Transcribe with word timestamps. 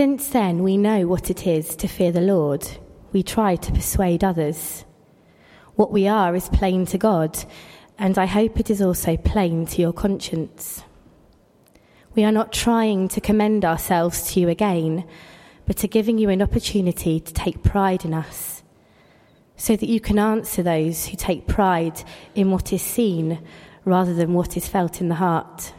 Since 0.00 0.28
then, 0.28 0.62
we 0.62 0.78
know 0.78 1.06
what 1.06 1.28
it 1.28 1.46
is 1.46 1.76
to 1.76 1.86
fear 1.86 2.10
the 2.10 2.22
Lord. 2.22 2.66
We 3.12 3.22
try 3.22 3.56
to 3.56 3.70
persuade 3.70 4.24
others. 4.24 4.86
What 5.74 5.92
we 5.92 6.08
are 6.08 6.34
is 6.34 6.48
plain 6.48 6.86
to 6.86 6.96
God, 6.96 7.38
and 7.98 8.16
I 8.16 8.24
hope 8.24 8.58
it 8.58 8.70
is 8.70 8.80
also 8.80 9.18
plain 9.18 9.66
to 9.66 9.82
your 9.82 9.92
conscience. 9.92 10.84
We 12.14 12.24
are 12.24 12.32
not 12.32 12.50
trying 12.50 13.08
to 13.08 13.20
commend 13.20 13.62
ourselves 13.62 14.32
to 14.32 14.40
you 14.40 14.48
again, 14.48 15.06
but 15.66 15.84
are 15.84 15.88
giving 15.88 16.16
you 16.16 16.30
an 16.30 16.40
opportunity 16.40 17.20
to 17.20 17.34
take 17.34 17.62
pride 17.62 18.06
in 18.06 18.14
us, 18.14 18.62
so 19.56 19.76
that 19.76 19.90
you 19.90 20.00
can 20.00 20.18
answer 20.18 20.62
those 20.62 21.08
who 21.08 21.16
take 21.18 21.46
pride 21.46 22.02
in 22.34 22.50
what 22.50 22.72
is 22.72 22.80
seen 22.80 23.46
rather 23.84 24.14
than 24.14 24.32
what 24.32 24.56
is 24.56 24.66
felt 24.66 25.02
in 25.02 25.10
the 25.10 25.16
heart. 25.16 25.74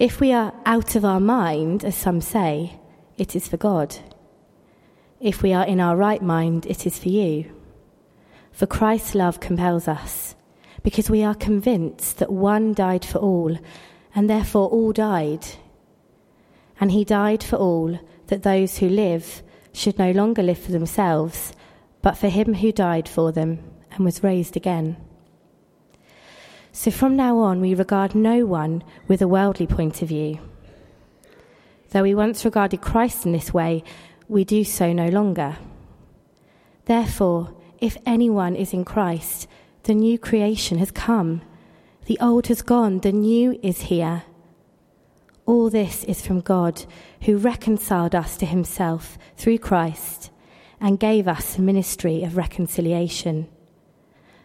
If 0.00 0.18
we 0.18 0.32
are 0.32 0.54
out 0.64 0.96
of 0.96 1.04
our 1.04 1.20
mind, 1.20 1.84
as 1.84 1.94
some 1.94 2.22
say, 2.22 2.80
it 3.18 3.36
is 3.36 3.46
for 3.46 3.58
God. 3.58 3.94
If 5.20 5.42
we 5.42 5.52
are 5.52 5.66
in 5.66 5.78
our 5.78 5.94
right 5.94 6.22
mind, 6.22 6.64
it 6.64 6.86
is 6.86 6.98
for 6.98 7.10
you. 7.10 7.52
For 8.50 8.66
Christ's 8.66 9.14
love 9.14 9.40
compels 9.40 9.88
us, 9.88 10.36
because 10.82 11.10
we 11.10 11.22
are 11.22 11.34
convinced 11.34 12.16
that 12.16 12.32
one 12.32 12.72
died 12.72 13.04
for 13.04 13.18
all, 13.18 13.58
and 14.14 14.30
therefore 14.30 14.70
all 14.70 14.92
died. 14.92 15.46
And 16.80 16.92
he 16.92 17.04
died 17.04 17.42
for 17.42 17.56
all, 17.56 18.00
that 18.28 18.42
those 18.42 18.78
who 18.78 18.88
live 18.88 19.42
should 19.74 19.98
no 19.98 20.12
longer 20.12 20.42
live 20.42 20.60
for 20.60 20.72
themselves, 20.72 21.52
but 22.00 22.16
for 22.16 22.30
him 22.30 22.54
who 22.54 22.72
died 22.72 23.06
for 23.06 23.32
them 23.32 23.62
and 23.92 24.06
was 24.06 24.22
raised 24.22 24.56
again. 24.56 24.96
So 26.72 26.90
from 26.90 27.16
now 27.16 27.38
on, 27.38 27.60
we 27.60 27.74
regard 27.74 28.14
no 28.14 28.46
one 28.46 28.84
with 29.08 29.20
a 29.20 29.28
worldly 29.28 29.66
point 29.66 30.02
of 30.02 30.08
view. 30.08 30.38
Though 31.90 32.02
we 32.02 32.14
once 32.14 32.44
regarded 32.44 32.80
Christ 32.80 33.26
in 33.26 33.32
this 33.32 33.52
way, 33.52 33.82
we 34.28 34.44
do 34.44 34.62
so 34.62 34.92
no 34.92 35.08
longer. 35.08 35.56
Therefore, 36.84 37.52
if 37.80 37.96
anyone 38.06 38.54
is 38.54 38.72
in 38.72 38.84
Christ, 38.84 39.48
the 39.82 39.94
new 39.94 40.18
creation 40.18 40.78
has 40.78 40.90
come. 40.90 41.42
The 42.06 42.18
old 42.20 42.46
has 42.46 42.62
gone, 42.62 43.00
the 43.00 43.12
new 43.12 43.58
is 43.62 43.82
here. 43.82 44.22
All 45.46 45.70
this 45.70 46.04
is 46.04 46.24
from 46.24 46.40
God, 46.40 46.84
who 47.22 47.36
reconciled 47.36 48.14
us 48.14 48.36
to 48.36 48.46
himself 48.46 49.18
through 49.36 49.58
Christ 49.58 50.30
and 50.80 51.00
gave 51.00 51.26
us 51.26 51.58
a 51.58 51.62
ministry 51.62 52.22
of 52.22 52.36
reconciliation 52.36 53.48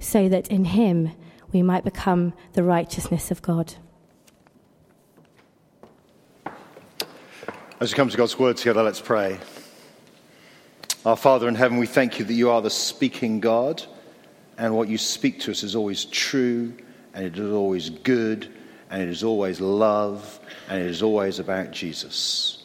so 0.00 0.28
that 0.28 0.48
in 0.48 0.64
him 0.64 1.12
we 1.52 1.62
might 1.62 1.84
become 1.84 2.32
the 2.54 2.64
righteousness 2.64 3.30
of 3.30 3.42
God. 3.42 3.74
As 7.78 7.92
we 7.92 7.96
come 7.96 8.08
to 8.08 8.16
God's 8.16 8.38
word 8.38 8.56
together, 8.56 8.82
let's 8.82 9.00
pray. 9.00 9.38
Our 11.06 11.16
Father 11.16 11.48
in 11.48 11.54
heaven, 11.54 11.78
we 11.78 11.86
thank 11.86 12.18
you 12.18 12.24
that 12.24 12.34
you 12.34 12.50
are 12.50 12.60
the 12.60 12.70
speaking 12.70 13.40
God, 13.40 13.82
and 14.58 14.76
what 14.76 14.88
you 14.88 14.98
speak 14.98 15.40
to 15.40 15.50
us 15.50 15.62
is 15.62 15.74
always 15.74 16.04
true, 16.04 16.74
and 17.14 17.24
it 17.24 17.38
is 17.38 17.52
always 17.52 17.88
good, 17.88 18.52
and 18.90 19.02
it 19.02 19.08
is 19.08 19.24
always 19.24 19.60
love, 19.60 20.40
and 20.68 20.82
it 20.82 20.86
is 20.86 21.02
always 21.02 21.38
about 21.38 21.70
Jesus. 21.70 22.64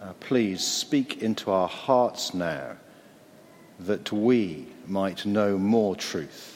Uh, 0.00 0.12
please 0.20 0.64
speak 0.64 1.22
into 1.22 1.50
our 1.50 1.66
hearts 1.68 2.32
now 2.32 2.76
that 3.80 4.12
we 4.12 4.68
might 4.86 5.26
know 5.26 5.58
more 5.58 5.96
truth 5.96 6.53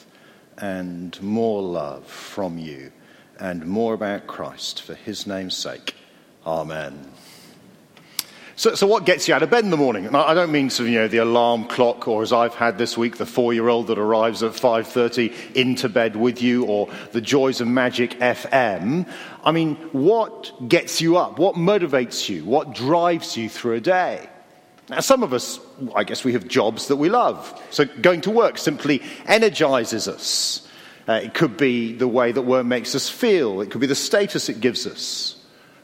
and 0.61 1.21
more 1.21 1.61
love 1.61 2.05
from 2.05 2.57
you 2.57 2.91
and 3.39 3.65
more 3.65 3.93
about 3.93 4.27
Christ 4.27 4.81
for 4.81 4.93
his 4.93 5.25
name's 5.25 5.55
sake. 5.55 5.95
Amen. 6.45 7.11
So, 8.59 8.75
so 8.75 8.85
what 8.87 9.05
gets 9.05 9.25
you 9.25 9.33
out 9.33 9.41
of 9.41 9.49
bed 9.49 9.63
in 9.63 9.69
the 9.69 9.77
morning? 9.77 10.05
And 10.05 10.17
I 10.17 10.33
don't 10.33 10.51
mean 10.51 10.69
sort 10.69 10.87
of, 10.87 10.93
you 10.93 10.99
know, 10.99 11.07
the 11.07 11.19
alarm 11.19 11.63
clock, 11.63 12.09
or 12.09 12.21
as 12.21 12.33
I've 12.33 12.55
had 12.55 12.77
this 12.77 12.97
week, 12.97 13.15
the 13.15 13.25
four-year-old 13.25 13.87
that 13.87 13.97
arrives 13.97 14.43
at 14.43 14.51
5.30 14.51 15.55
into 15.55 15.87
bed 15.87 16.17
with 16.17 16.41
you, 16.41 16.65
or 16.65 16.89
the 17.13 17.21
joys 17.21 17.61
of 17.61 17.69
Magic 17.69 18.19
FM. 18.19 19.09
I 19.45 19.51
mean, 19.53 19.75
what 19.93 20.51
gets 20.67 20.99
you 20.99 21.15
up? 21.15 21.39
What 21.39 21.55
motivates 21.55 22.27
you? 22.27 22.43
What 22.43 22.75
drives 22.75 23.37
you 23.37 23.47
through 23.47 23.75
a 23.75 23.79
day? 23.79 24.27
Now, 24.89 25.01
some 25.01 25.23
of 25.23 25.33
us, 25.33 25.59
I 25.95 26.03
guess 26.03 26.23
we 26.23 26.33
have 26.33 26.47
jobs 26.47 26.87
that 26.87 26.95
we 26.95 27.09
love. 27.09 27.61
So 27.69 27.85
going 27.85 28.21
to 28.21 28.31
work 28.31 28.57
simply 28.57 29.03
energizes 29.27 30.07
us. 30.07 30.67
Uh, 31.07 31.13
it 31.13 31.33
could 31.33 31.57
be 31.57 31.93
the 31.93 32.07
way 32.07 32.31
that 32.31 32.41
work 32.41 32.65
makes 32.65 32.95
us 32.95 33.09
feel. 33.09 33.61
It 33.61 33.71
could 33.71 33.81
be 33.81 33.87
the 33.87 33.95
status 33.95 34.49
it 34.49 34.61
gives 34.61 34.87
us. 34.87 35.35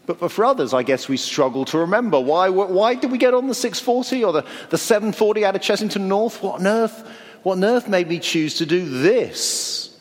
But 0.06 0.32
for 0.32 0.46
others, 0.46 0.74
I 0.74 0.84
guess 0.84 1.10
we 1.10 1.18
struggle 1.18 1.66
to 1.66 1.80
remember. 1.80 2.20
Why, 2.20 2.50
why 2.50 2.94
did 2.94 3.12
we 3.12 3.18
get 3.18 3.34
on 3.34 3.48
the 3.48 3.56
640 3.56 4.24
or 4.24 4.34
the, 4.34 4.46
the 4.70 4.78
740 4.78 5.46
out 5.46 5.56
of 5.56 5.62
Chessington 5.62 6.02
North? 6.02 6.44
What 6.44 6.60
on 6.60 6.68
earth, 6.68 7.08
what 7.42 7.54
on 7.54 7.64
earth 7.64 7.88
made 7.88 8.08
me 8.08 8.20
choose 8.20 8.56
to 8.56 8.68
do 8.68 8.88
this? 9.02 9.95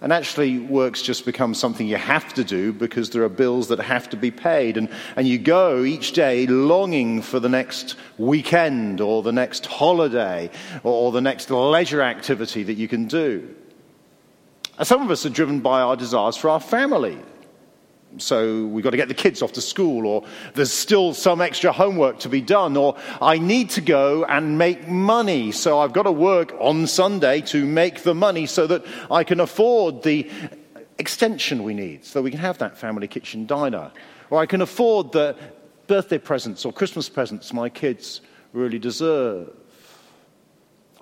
And 0.00 0.12
actually, 0.12 0.60
work's 0.60 1.02
just 1.02 1.24
become 1.24 1.54
something 1.54 1.88
you 1.88 1.96
have 1.96 2.32
to 2.34 2.44
do 2.44 2.72
because 2.72 3.10
there 3.10 3.24
are 3.24 3.28
bills 3.28 3.66
that 3.68 3.80
have 3.80 4.08
to 4.10 4.16
be 4.16 4.30
paid. 4.30 4.76
And, 4.76 4.88
and 5.16 5.26
you 5.26 5.38
go 5.38 5.82
each 5.82 6.12
day 6.12 6.46
longing 6.46 7.20
for 7.20 7.40
the 7.40 7.48
next 7.48 7.96
weekend 8.16 9.00
or 9.00 9.24
the 9.24 9.32
next 9.32 9.66
holiday 9.66 10.50
or, 10.84 11.10
the 11.10 11.20
next 11.20 11.50
leisure 11.50 12.02
activity 12.02 12.62
that 12.62 12.74
you 12.74 12.86
can 12.86 13.08
do. 13.08 13.52
Some 14.82 15.02
of 15.02 15.10
us 15.10 15.26
are 15.26 15.30
driven 15.30 15.58
by 15.58 15.80
our 15.80 15.96
desires 15.96 16.36
for 16.36 16.48
our 16.50 16.60
family 16.60 17.18
so 18.16 18.66
we've 18.66 18.82
got 18.82 18.90
to 18.90 18.96
get 18.96 19.08
the 19.08 19.14
kids 19.14 19.42
off 19.42 19.52
to 19.52 19.60
school, 19.60 20.06
or 20.06 20.24
there's 20.54 20.72
still 20.72 21.14
some 21.14 21.40
extra 21.40 21.72
homework 21.72 22.18
to 22.20 22.28
be 22.28 22.40
done, 22.40 22.76
or 22.76 22.96
I 23.20 23.38
need 23.38 23.70
to 23.70 23.80
go 23.80 24.24
and 24.24 24.56
make 24.58 24.88
money, 24.88 25.52
so 25.52 25.78
I've 25.78 25.92
got 25.92 26.04
to 26.04 26.12
work 26.12 26.54
on 26.58 26.86
Sunday 26.86 27.40
to 27.42 27.64
make 27.64 28.02
the 28.02 28.14
money 28.14 28.46
so 28.46 28.66
that 28.66 28.84
I 29.10 29.24
can 29.24 29.40
afford 29.40 30.02
the 30.02 30.28
extension 30.98 31.62
we 31.62 31.74
need, 31.74 32.04
so 32.04 32.22
we 32.22 32.30
can 32.30 32.40
have 32.40 32.58
that 32.58 32.76
family 32.78 33.06
kitchen 33.06 33.46
diner, 33.46 33.92
or 34.30 34.40
I 34.40 34.46
can 34.46 34.62
afford 34.62 35.12
the 35.12 35.36
birthday 35.86 36.18
presents 36.18 36.64
or 36.64 36.72
Christmas 36.72 37.08
presents 37.08 37.52
my 37.52 37.68
kids 37.68 38.20
really 38.52 38.78
deserve. 38.78 39.50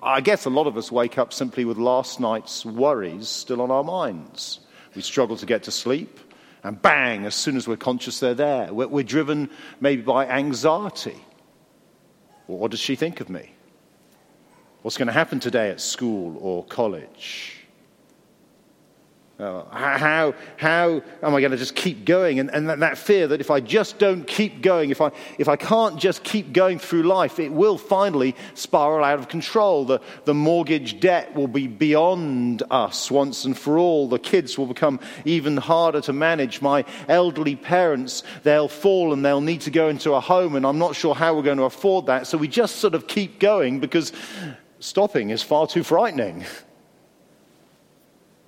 I 0.01 0.21
guess 0.21 0.45
a 0.45 0.49
lot 0.49 0.67
of 0.67 0.77
us 0.77 0.91
wake 0.91 1.17
up 1.17 1.33
simply 1.33 1.65
with 1.65 1.77
last 1.77 2.19
night's 2.19 2.65
worries 2.65 3.27
still 3.27 3.61
on 3.61 3.71
our 3.71 3.83
minds. 3.83 4.59
We 4.95 5.01
struggle 5.01 5.35
to 5.37 5.45
get 5.45 5.63
to 5.63 5.71
sleep. 5.71 6.19
And 6.67 6.81
bang, 6.81 7.25
as 7.25 7.33
soon 7.33 7.55
as 7.55 7.65
we're 7.65 7.77
conscious, 7.77 8.19
they're 8.19 8.33
there. 8.33 8.73
We're, 8.73 8.89
we're 8.89 9.03
driven 9.03 9.49
maybe 9.79 10.01
by 10.01 10.27
anxiety. 10.27 11.15
Well, 12.47 12.57
what 12.57 12.71
does 12.71 12.81
she 12.81 12.97
think 12.97 13.21
of 13.21 13.29
me? 13.29 13.53
What's 14.81 14.97
going 14.97 15.07
to 15.07 15.13
happen 15.13 15.39
today 15.39 15.69
at 15.69 15.79
school 15.79 16.37
or 16.41 16.65
college? 16.65 17.56
Uh, 19.39 19.63
how, 19.69 20.33
how 20.55 20.99
am 21.21 21.35
I 21.35 21.41
going 21.41 21.51
to 21.51 21.57
just 21.57 21.75
keep 21.75 22.05
going? 22.05 22.39
And, 22.39 22.49
and 22.49 22.67
that, 22.69 22.79
that, 22.79 22.97
fear 22.97 23.27
that 23.27 23.39
if 23.39 23.51
I 23.51 23.59
just 23.59 23.99
don't 23.99 24.25
keep 24.25 24.63
going, 24.63 24.89
if 24.89 24.99
I, 24.99 25.11
if 25.37 25.47
I 25.47 25.55
can't 25.55 25.99
just 25.99 26.23
keep 26.23 26.53
going 26.53 26.79
through 26.79 27.03
life, 27.03 27.37
it 27.37 27.53
will 27.53 27.77
finally 27.77 28.35
spiral 28.55 29.05
out 29.05 29.19
of 29.19 29.29
control. 29.29 29.85
The, 29.85 30.01
the 30.25 30.33
mortgage 30.33 30.99
debt 30.99 31.35
will 31.35 31.47
be 31.47 31.67
beyond 31.67 32.63
us 32.71 33.11
once 33.11 33.45
and 33.45 33.55
for 33.55 33.77
all. 33.77 34.09
The 34.09 34.17
kids 34.17 34.57
will 34.57 34.65
become 34.65 34.99
even 35.23 35.57
harder 35.57 36.01
to 36.01 36.13
manage. 36.13 36.59
My 36.63 36.83
elderly 37.07 37.55
parents, 37.55 38.23
they'll 38.41 38.67
fall 38.67 39.13
and 39.13 39.23
they'll 39.23 39.39
need 39.39 39.61
to 39.61 39.71
go 39.71 39.87
into 39.87 40.13
a 40.13 40.19
home, 40.19 40.55
and 40.55 40.65
I'm 40.65 40.79
not 40.79 40.95
sure 40.95 41.13
how 41.13 41.35
we're 41.35 41.43
going 41.43 41.59
to 41.59 41.65
afford 41.65 42.07
that. 42.07 42.25
So 42.25 42.39
we 42.39 42.47
just 42.47 42.77
sort 42.77 42.95
of 42.95 43.05
keep 43.05 43.37
going 43.39 43.79
because 43.81 44.13
stopping 44.79 45.29
is 45.29 45.43
far 45.43 45.67
too 45.67 45.83
frightening. 45.83 46.43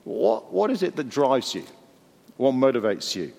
What, 0.10 0.52
what 0.52 0.72
is 0.72 0.82
it 0.82 0.96
that 0.96 1.08
drives 1.08 1.54
you? 1.54 1.64
What 2.38 2.56
motivates 2.56 3.16
you? 3.16 3.32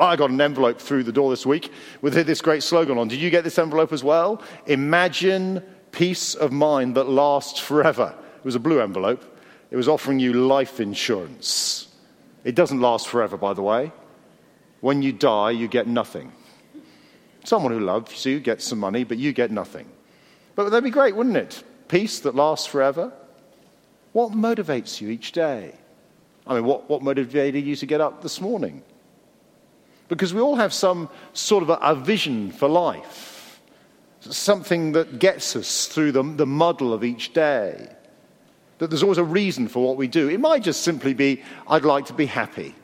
I 0.00 0.16
got 0.16 0.30
an 0.30 0.40
envelope 0.40 0.80
through 0.80 1.04
the 1.04 1.12
door 1.12 1.30
this 1.30 1.46
week 1.46 1.70
with 2.02 2.14
this 2.14 2.40
great 2.40 2.64
slogan 2.64 2.98
on. 2.98 3.06
Did 3.06 3.20
you 3.20 3.30
get 3.30 3.44
this 3.44 3.56
envelope 3.56 3.92
as 3.92 4.02
well? 4.02 4.42
Imagine 4.66 5.62
peace 5.92 6.34
of 6.34 6.50
mind 6.50 6.96
that 6.96 7.08
lasts 7.08 7.60
forever. 7.60 8.12
It 8.36 8.44
was 8.44 8.56
a 8.56 8.58
blue 8.58 8.80
envelope. 8.80 9.22
It 9.70 9.76
was 9.76 9.86
offering 9.86 10.18
you 10.18 10.32
life 10.32 10.80
insurance. 10.80 11.86
It 12.42 12.56
doesn't 12.56 12.80
last 12.80 13.06
forever, 13.06 13.36
by 13.36 13.52
the 13.54 13.62
way. 13.62 13.92
When 14.80 15.02
you 15.02 15.12
die, 15.12 15.52
you 15.52 15.68
get 15.68 15.86
nothing. 15.86 16.32
Someone 17.44 17.70
who 17.70 17.78
loves 17.78 18.26
you 18.26 18.40
gets 18.40 18.64
some 18.64 18.80
money, 18.80 19.04
but 19.04 19.18
you 19.18 19.32
get 19.32 19.52
nothing. 19.52 19.88
But 20.56 20.70
that'd 20.70 20.82
be 20.82 20.90
great, 20.90 21.14
wouldn't 21.14 21.36
it? 21.36 21.62
Peace 21.86 22.18
that 22.20 22.34
lasts 22.34 22.66
forever. 22.66 23.12
What 24.10 24.32
motivates 24.32 25.00
you 25.00 25.10
each 25.10 25.30
day? 25.30 25.74
I 26.48 26.54
mean, 26.54 26.64
what, 26.64 26.88
what 26.88 27.02
motivated 27.02 27.64
you 27.64 27.76
to 27.76 27.86
get 27.86 28.00
up 28.00 28.22
this 28.22 28.40
morning? 28.40 28.82
Because 30.08 30.32
we 30.32 30.40
all 30.40 30.56
have 30.56 30.72
some 30.72 31.10
sort 31.34 31.62
of 31.62 31.68
a, 31.68 31.74
a 31.74 31.94
vision 31.94 32.50
for 32.50 32.66
life, 32.66 33.60
something 34.20 34.92
that 34.92 35.18
gets 35.18 35.54
us 35.54 35.86
through 35.86 36.12
the, 36.12 36.22
the 36.22 36.46
muddle 36.46 36.94
of 36.94 37.04
each 37.04 37.34
day. 37.34 37.88
That 38.78 38.88
there's 38.88 39.02
always 39.02 39.18
a 39.18 39.24
reason 39.24 39.68
for 39.68 39.84
what 39.86 39.98
we 39.98 40.08
do. 40.08 40.28
It 40.28 40.40
might 40.40 40.62
just 40.62 40.82
simply 40.82 41.12
be, 41.12 41.42
I'd 41.66 41.84
like 41.84 42.06
to 42.06 42.14
be 42.14 42.26
happy, 42.26 42.74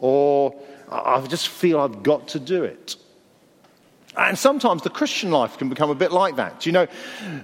or 0.00 0.58
I 0.90 1.24
just 1.28 1.48
feel 1.48 1.78
I've 1.78 2.02
got 2.02 2.28
to 2.28 2.40
do 2.40 2.64
it. 2.64 2.96
And 4.16 4.38
sometimes 4.38 4.82
the 4.82 4.90
Christian 4.90 5.30
life 5.30 5.58
can 5.58 5.68
become 5.68 5.90
a 5.90 5.94
bit 5.94 6.10
like 6.10 6.36
that. 6.36 6.64
You 6.64 6.72
know, 6.72 6.86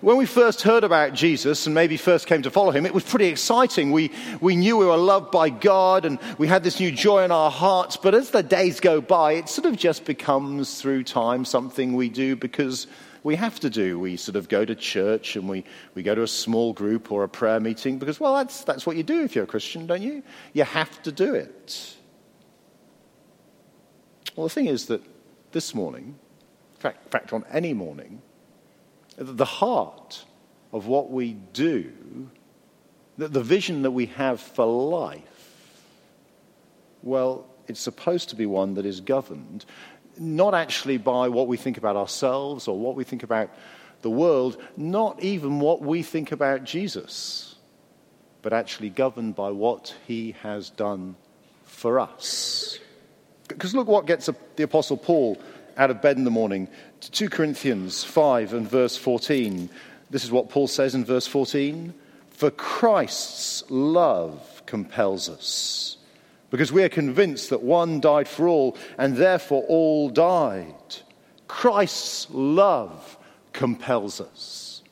when 0.00 0.16
we 0.16 0.24
first 0.24 0.62
heard 0.62 0.84
about 0.84 1.12
Jesus 1.12 1.66
and 1.66 1.74
maybe 1.74 1.98
first 1.98 2.26
came 2.26 2.40
to 2.42 2.50
follow 2.50 2.70
him, 2.70 2.86
it 2.86 2.94
was 2.94 3.04
pretty 3.04 3.26
exciting. 3.26 3.92
We, 3.92 4.10
we 4.40 4.56
knew 4.56 4.78
we 4.78 4.86
were 4.86 4.96
loved 4.96 5.30
by 5.30 5.50
God 5.50 6.06
and 6.06 6.18
we 6.38 6.46
had 6.46 6.64
this 6.64 6.80
new 6.80 6.90
joy 6.90 7.24
in 7.24 7.30
our 7.30 7.50
hearts. 7.50 7.98
But 7.98 8.14
as 8.14 8.30
the 8.30 8.42
days 8.42 8.80
go 8.80 9.02
by, 9.02 9.32
it 9.34 9.50
sort 9.50 9.66
of 9.66 9.76
just 9.76 10.06
becomes 10.06 10.80
through 10.80 11.04
time 11.04 11.44
something 11.44 11.92
we 11.92 12.08
do 12.08 12.36
because 12.36 12.86
we 13.22 13.36
have 13.36 13.60
to 13.60 13.68
do. 13.68 13.98
We 13.98 14.16
sort 14.16 14.36
of 14.36 14.48
go 14.48 14.64
to 14.64 14.74
church 14.74 15.36
and 15.36 15.46
we, 15.50 15.64
we 15.94 16.02
go 16.02 16.14
to 16.14 16.22
a 16.22 16.28
small 16.28 16.72
group 16.72 17.12
or 17.12 17.22
a 17.22 17.28
prayer 17.28 17.60
meeting 17.60 17.98
because, 17.98 18.18
well, 18.18 18.34
that's, 18.34 18.64
that's 18.64 18.86
what 18.86 18.96
you 18.96 19.02
do 19.02 19.22
if 19.24 19.34
you're 19.34 19.44
a 19.44 19.46
Christian, 19.46 19.86
don't 19.86 20.00
you? 20.00 20.22
You 20.54 20.64
have 20.64 21.02
to 21.02 21.12
do 21.12 21.34
it. 21.34 21.96
Well, 24.34 24.46
the 24.46 24.54
thing 24.54 24.66
is 24.66 24.86
that 24.86 25.02
this 25.52 25.74
morning, 25.74 26.18
fact, 26.82 27.10
fact, 27.10 27.32
on 27.32 27.44
any 27.50 27.72
morning, 27.72 28.20
the 29.16 29.44
heart 29.44 30.24
of 30.72 30.86
what 30.86 31.10
we 31.10 31.34
do, 31.52 31.92
the, 33.16 33.28
the 33.28 33.42
vision 33.42 33.82
that 33.82 33.90
we 33.90 34.06
have 34.06 34.40
for 34.40 34.66
life, 34.66 35.22
well, 37.02 37.46
it's 37.68 37.80
supposed 37.80 38.28
to 38.30 38.36
be 38.36 38.46
one 38.46 38.74
that 38.74 38.86
is 38.86 39.00
governed 39.00 39.64
not 40.18 40.54
actually 40.54 40.98
by 40.98 41.28
what 41.28 41.48
we 41.48 41.56
think 41.56 41.78
about 41.78 41.96
ourselves 41.96 42.68
or 42.68 42.78
what 42.78 42.94
we 42.96 43.04
think 43.04 43.22
about 43.22 43.50
the 44.02 44.10
world, 44.10 44.60
not 44.76 45.22
even 45.22 45.60
what 45.60 45.80
we 45.80 46.02
think 46.02 46.32
about 46.32 46.64
Jesus, 46.64 47.54
but 48.42 48.52
actually 48.52 48.90
governed 48.90 49.34
by 49.34 49.50
what 49.50 49.94
he 50.06 50.32
has 50.42 50.70
done 50.70 51.14
for 51.64 52.00
us. 52.00 52.78
Because 53.48 53.74
look 53.74 53.86
what 53.86 54.06
gets 54.06 54.28
the 54.56 54.62
Apostle 54.64 54.96
Paul 54.96 55.40
out 55.76 55.90
of 55.90 56.02
bed 56.02 56.16
in 56.16 56.24
the 56.24 56.30
morning. 56.30 56.68
2 57.00 57.28
Corinthians 57.28 58.04
5 58.04 58.54
and 58.54 58.68
verse 58.68 58.96
14. 58.96 59.68
This 60.10 60.24
is 60.24 60.30
what 60.30 60.48
Paul 60.48 60.68
says 60.68 60.94
in 60.94 61.04
verse 61.04 61.26
14 61.26 61.94
For 62.30 62.50
Christ's 62.50 63.64
love 63.70 64.62
compels 64.66 65.28
us, 65.28 65.96
because 66.50 66.72
we 66.72 66.82
are 66.82 66.88
convinced 66.88 67.50
that 67.50 67.62
one 67.62 68.00
died 68.00 68.28
for 68.28 68.48
all, 68.48 68.76
and 68.98 69.16
therefore 69.16 69.64
all 69.68 70.10
died. 70.10 70.74
Christ's 71.48 72.28
love 72.30 73.18
compels 73.52 74.20
us. 74.20 74.82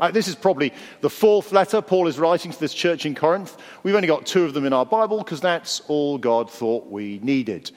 Uh, 0.00 0.10
this 0.12 0.28
is 0.28 0.36
probably 0.36 0.72
the 1.00 1.10
fourth 1.10 1.50
letter 1.50 1.82
Paul 1.82 2.06
is 2.06 2.18
writing 2.18 2.52
to 2.52 2.60
this 2.60 2.72
church 2.72 3.04
in 3.04 3.14
Corinth. 3.14 3.56
We've 3.82 3.96
only 3.96 4.06
got 4.06 4.26
two 4.26 4.44
of 4.44 4.54
them 4.54 4.64
in 4.64 4.72
our 4.72 4.86
Bible 4.86 5.18
because 5.18 5.40
that's 5.40 5.80
all 5.88 6.18
God 6.18 6.50
thought 6.50 6.86
we 6.86 7.18
needed. 7.22 7.72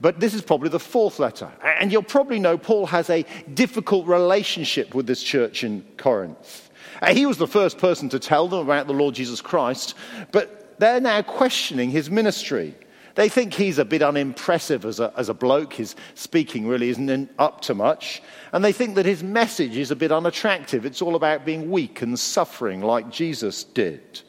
But 0.00 0.20
this 0.20 0.34
is 0.34 0.42
probably 0.42 0.68
the 0.68 0.80
fourth 0.80 1.18
letter. 1.18 1.50
And 1.62 1.90
you'll 1.90 2.02
probably 2.02 2.38
know 2.38 2.58
Paul 2.58 2.86
has 2.86 3.08
a 3.08 3.24
difficult 3.54 4.06
relationship 4.06 4.94
with 4.94 5.06
this 5.06 5.22
church 5.22 5.64
in 5.64 5.84
Corinth. 5.96 6.70
Uh, 7.00 7.14
he 7.14 7.26
was 7.26 7.38
the 7.38 7.46
first 7.46 7.78
person 7.78 8.08
to 8.10 8.18
tell 8.18 8.48
them 8.48 8.60
about 8.60 8.86
the 8.86 8.92
Lord 8.92 9.14
Jesus 9.14 9.40
Christ, 9.40 9.94
but 10.32 10.78
they're 10.78 11.00
now 11.00 11.22
questioning 11.22 11.90
his 11.90 12.10
ministry. 12.10 12.74
They 13.14 13.30
think 13.30 13.54
he's 13.54 13.78
a 13.78 13.84
bit 13.84 14.02
unimpressive 14.02 14.84
as 14.84 15.00
a, 15.00 15.10
as 15.16 15.30
a 15.30 15.34
bloke. 15.34 15.72
His 15.72 15.96
speaking 16.14 16.68
really 16.68 16.90
isn't 16.90 17.30
up 17.38 17.62
to 17.62 17.74
much. 17.74 18.22
And 18.52 18.62
they 18.62 18.72
think 18.72 18.94
that 18.96 19.06
his 19.06 19.22
message 19.22 19.76
is 19.78 19.90
a 19.90 19.96
bit 19.96 20.12
unattractive. 20.12 20.84
It's 20.84 21.00
all 21.00 21.16
about 21.16 21.46
being 21.46 21.70
weak 21.70 22.02
and 22.02 22.18
suffering 22.18 22.82
like 22.82 23.10
Jesus 23.10 23.64
did. 23.64 24.20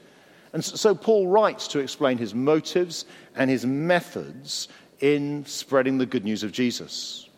And 0.53 0.63
so 0.63 0.95
Paul 0.95 1.27
writes 1.27 1.67
to 1.69 1.79
explain 1.79 2.17
his 2.17 2.33
motives 2.33 3.03
and 3.35 3.49
his 3.49 3.65
methods 3.65 4.69
in 4.99 5.45
spreading 5.45 5.97
the 5.97 6.05
good 6.05 6.23
news 6.23 6.43
of 6.43 6.51
Jesus. 6.51 7.29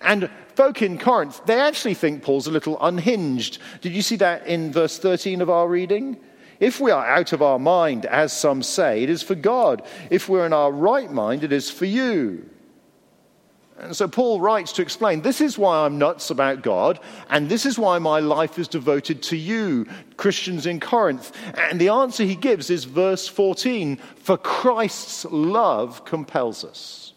And 0.00 0.30
folk 0.54 0.82
in 0.82 0.98
Corinth, 0.98 1.44
they 1.46 1.60
actually 1.60 1.94
think 1.94 2.22
Paul's 2.22 2.46
a 2.46 2.50
little 2.50 2.78
unhinged. 2.80 3.58
Did 3.80 3.92
you 3.92 4.02
see 4.02 4.16
that 4.16 4.46
in 4.46 4.72
verse 4.72 4.98
13 4.98 5.40
of 5.40 5.50
our 5.50 5.68
reading? 5.68 6.18
If 6.60 6.80
we 6.80 6.90
are 6.90 7.04
out 7.04 7.32
of 7.32 7.42
our 7.42 7.58
mind, 7.58 8.06
as 8.06 8.32
some 8.32 8.62
say, 8.62 9.02
it 9.02 9.10
is 9.10 9.22
for 9.22 9.34
God. 9.34 9.82
If 10.10 10.28
we're 10.28 10.46
in 10.46 10.52
our 10.52 10.70
right 10.70 11.10
mind, 11.10 11.44
it 11.44 11.52
is 11.52 11.70
for 11.70 11.84
you. 11.84 12.48
And 13.78 13.96
so 13.96 14.06
Paul 14.06 14.40
writes 14.40 14.72
to 14.72 14.82
explain 14.82 15.22
this 15.22 15.40
is 15.40 15.58
why 15.58 15.84
I'm 15.84 15.98
nuts 15.98 16.30
about 16.30 16.62
God, 16.62 17.00
and 17.28 17.48
this 17.48 17.66
is 17.66 17.78
why 17.78 17.98
my 17.98 18.20
life 18.20 18.58
is 18.58 18.68
devoted 18.68 19.22
to 19.24 19.36
you, 19.36 19.86
Christians 20.16 20.64
in 20.64 20.78
Corinth. 20.78 21.32
And 21.54 21.80
the 21.80 21.88
answer 21.88 22.22
he 22.24 22.36
gives 22.36 22.70
is 22.70 22.84
verse 22.84 23.26
14 23.26 23.96
For 24.16 24.36
Christ's 24.36 25.24
love 25.24 26.04
compels 26.04 26.64
us. 26.64 27.12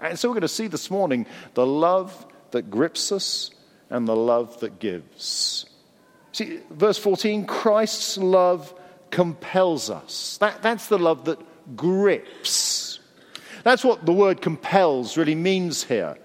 And 0.00 0.18
so 0.18 0.28
we're 0.28 0.34
going 0.34 0.42
to 0.42 0.48
see 0.48 0.68
this 0.68 0.90
morning 0.90 1.26
the 1.52 1.66
love 1.66 2.26
that 2.52 2.70
grips 2.70 3.12
us 3.12 3.50
and 3.90 4.08
the 4.08 4.16
love 4.16 4.58
that 4.60 4.78
gives. 4.78 5.66
See, 6.32 6.60
verse 6.70 6.96
14 6.96 7.44
Christ's 7.44 8.16
love 8.16 8.72
compels 9.10 9.90
us. 9.90 10.38
That, 10.38 10.62
that's 10.62 10.86
the 10.86 10.98
love 10.98 11.26
that 11.26 11.38
grips. 11.76 12.89
That's 13.64 13.84
what 13.84 14.06
the 14.06 14.12
word 14.12 14.40
compels 14.40 15.16
really 15.16 15.34
means 15.34 15.84
here. 15.84 16.16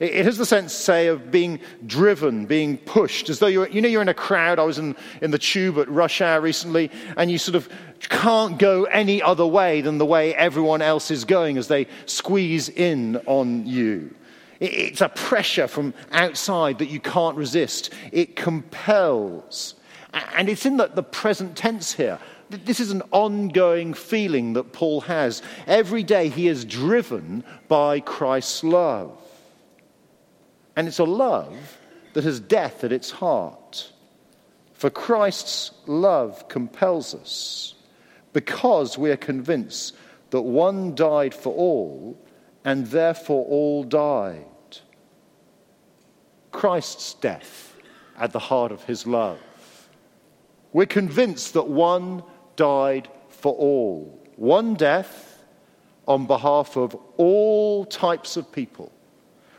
It 0.00 0.24
has 0.24 0.38
the 0.38 0.46
sense, 0.46 0.72
say, 0.72 1.06
of 1.06 1.30
being 1.30 1.60
driven, 1.86 2.46
being 2.46 2.78
pushed, 2.78 3.28
as 3.30 3.38
though 3.38 3.46
you're, 3.46 3.68
you 3.68 3.80
know, 3.80 3.88
you're 3.88 4.02
in 4.02 4.08
a 4.08 4.14
crowd. 4.14 4.58
I 4.58 4.64
was 4.64 4.78
in, 4.78 4.96
in 5.22 5.30
the 5.30 5.38
tube 5.38 5.78
at 5.78 5.88
rush 5.88 6.20
hour 6.20 6.40
recently, 6.40 6.90
and 7.16 7.30
you 7.30 7.38
sort 7.38 7.54
of 7.54 7.68
can't 8.00 8.58
go 8.58 8.84
any 8.84 9.22
other 9.22 9.46
way 9.46 9.80
than 9.80 9.98
the 9.98 10.06
way 10.06 10.34
everyone 10.34 10.82
else 10.82 11.10
is 11.10 11.24
going 11.24 11.58
as 11.58 11.68
they 11.68 11.86
squeeze 12.06 12.68
in 12.68 13.16
on 13.26 13.66
you. 13.66 14.14
It's 14.60 15.00
a 15.00 15.08
pressure 15.08 15.68
from 15.68 15.94
outside 16.10 16.78
that 16.78 16.88
you 16.88 17.00
can't 17.00 17.36
resist. 17.36 17.92
It 18.12 18.34
compels. 18.34 19.74
And 20.12 20.48
it's 20.48 20.66
in 20.66 20.76
the, 20.76 20.88
the 20.88 21.02
present 21.02 21.56
tense 21.56 21.92
here. 21.92 22.18
This 22.64 22.80
is 22.80 22.90
an 22.90 23.02
ongoing 23.10 23.94
feeling 23.94 24.54
that 24.54 24.72
Paul 24.72 25.02
has. 25.02 25.42
Every 25.66 26.02
day 26.02 26.28
he 26.28 26.48
is 26.48 26.64
driven 26.64 27.44
by 27.68 28.00
Christ's 28.00 28.64
love. 28.64 29.18
And 30.76 30.88
it's 30.88 30.98
a 30.98 31.04
love 31.04 31.78
that 32.14 32.24
has 32.24 32.40
death 32.40 32.84
at 32.84 32.92
its 32.92 33.10
heart. 33.10 33.92
For 34.72 34.90
Christ's 34.90 35.72
love 35.86 36.48
compels 36.48 37.14
us 37.14 37.74
because 38.32 38.98
we 38.98 39.10
are 39.10 39.16
convinced 39.16 39.96
that 40.30 40.42
one 40.42 40.94
died 40.94 41.34
for 41.34 41.54
all 41.54 42.18
and 42.64 42.86
therefore 42.88 43.44
all 43.46 43.84
died. 43.84 44.44
Christ's 46.50 47.14
death 47.14 47.76
at 48.18 48.32
the 48.32 48.38
heart 48.38 48.72
of 48.72 48.84
his 48.84 49.06
love. 49.06 49.38
We're 50.72 50.86
convinced 50.86 51.54
that 51.54 51.68
one 51.68 52.22
died 52.56 53.08
for 53.28 53.52
all. 53.54 54.20
One 54.36 54.74
death 54.74 55.42
on 56.06 56.26
behalf 56.26 56.76
of 56.76 56.96
all 57.16 57.84
types 57.84 58.36
of 58.36 58.50
people. 58.52 58.92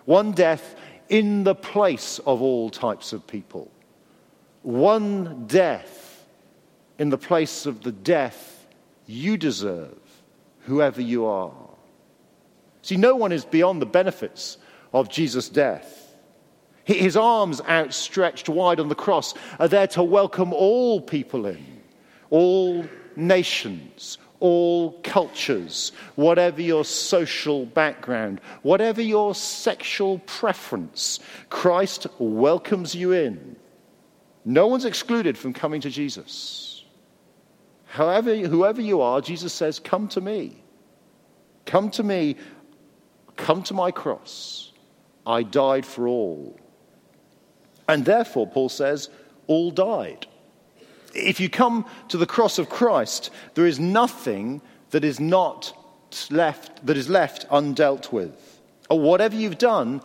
One 0.05 0.31
death 0.31 0.75
in 1.09 1.43
the 1.43 1.55
place 1.55 2.19
of 2.19 2.41
all 2.41 2.69
types 2.69 3.13
of 3.13 3.25
people. 3.25 3.71
One 4.61 5.45
death 5.47 6.25
in 6.97 7.09
the 7.09 7.17
place 7.17 7.65
of 7.65 7.83
the 7.83 7.91
death 7.91 8.67
you 9.05 9.37
deserve, 9.37 9.97
whoever 10.61 11.01
you 11.01 11.25
are. 11.25 11.53
See, 12.81 12.97
no 12.97 13.15
one 13.15 13.31
is 13.31 13.45
beyond 13.45 13.81
the 13.81 13.87
benefits 13.87 14.57
of 14.93 15.09
Jesus' 15.09 15.49
death. 15.49 16.15
His 16.83 17.17
arms 17.17 17.61
outstretched 17.61 18.47
wide 18.47 18.79
on 18.79 18.89
the 18.89 18.95
cross 18.95 19.33
are 19.59 19.67
there 19.67 19.87
to 19.87 20.03
welcome 20.03 20.53
all 20.53 21.01
people 21.01 21.47
in 21.47 21.74
all 22.29 22.85
nations, 23.15 24.17
all 24.39 24.99
cultures, 25.03 25.91
whatever 26.15 26.61
your 26.61 26.85
social 26.85 27.65
background, 27.65 28.41
whatever 28.61 29.01
your 29.01 29.33
sexual 29.35 30.19
preference, 30.19 31.19
Christ 31.49 32.07
welcomes 32.19 32.93
you 32.93 33.11
in. 33.11 33.55
No 34.43 34.67
one's 34.67 34.85
excluded 34.85 35.37
from 35.37 35.53
coming 35.53 35.81
to 35.81 35.89
Jesus. 35.89 36.83
However, 37.85 38.35
whoever 38.35 38.81
you 38.81 39.01
are, 39.01 39.21
Jesus 39.21 39.53
says, 39.53 39.79
Come 39.79 40.07
to 40.09 40.21
me. 40.21 40.61
Come 41.65 41.89
to 41.91 42.03
me. 42.03 42.35
Come 43.35 43.63
to 43.63 43.73
my 43.73 43.91
cross. 43.91 44.71
I 45.25 45.43
died 45.43 45.85
for 45.85 46.07
all. 46.07 46.59
And 47.87 48.05
therefore, 48.05 48.47
Paul 48.47 48.69
says, 48.69 49.09
all 49.47 49.71
died. 49.71 50.27
If 51.15 51.39
you 51.39 51.49
come 51.49 51.85
to 52.09 52.17
the 52.17 52.25
cross 52.25 52.59
of 52.59 52.69
Christ, 52.69 53.31
there 53.55 53.65
is 53.65 53.79
nothing 53.79 54.61
that 54.91 55.03
is 55.03 55.19
not 55.19 55.73
left, 56.29 56.85
that 56.85 56.97
is 56.97 57.09
left 57.09 57.47
undealt 57.49 58.11
with. 58.11 58.61
Or 58.89 58.99
whatever 58.99 59.35
you've 59.35 59.57
done, 59.57 60.01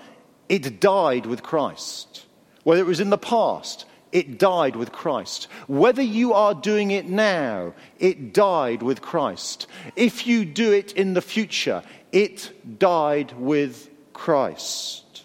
it 0.48 0.80
died 0.80 1.26
with 1.26 1.42
Christ. 1.42 2.26
Whether 2.62 2.80
it 2.80 2.86
was 2.86 3.00
in 3.00 3.10
the 3.10 3.18
past, 3.18 3.84
it 4.12 4.38
died 4.38 4.76
with 4.76 4.92
Christ. 4.92 5.48
Whether 5.68 6.02
you 6.02 6.32
are 6.32 6.54
doing 6.54 6.90
it 6.90 7.08
now, 7.08 7.74
it 7.98 8.32
died 8.32 8.82
with 8.82 9.00
Christ. 9.00 9.66
If 9.96 10.26
you 10.26 10.44
do 10.44 10.72
it 10.72 10.92
in 10.92 11.14
the 11.14 11.22
future, 11.22 11.82
it 12.12 12.78
died 12.78 13.32
with 13.38 13.88
Christ. 14.12 15.24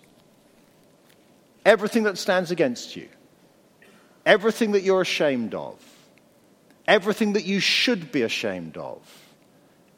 Everything 1.65 2.03
that 2.03 2.17
stands 2.17 2.51
against 2.51 2.95
you, 2.95 3.07
everything 4.25 4.71
that 4.71 4.83
you're 4.83 5.01
ashamed 5.01 5.53
of, 5.53 5.79
everything 6.87 7.33
that 7.33 7.45
you 7.45 7.59
should 7.59 8.11
be 8.11 8.23
ashamed 8.23 8.77
of, 8.77 8.99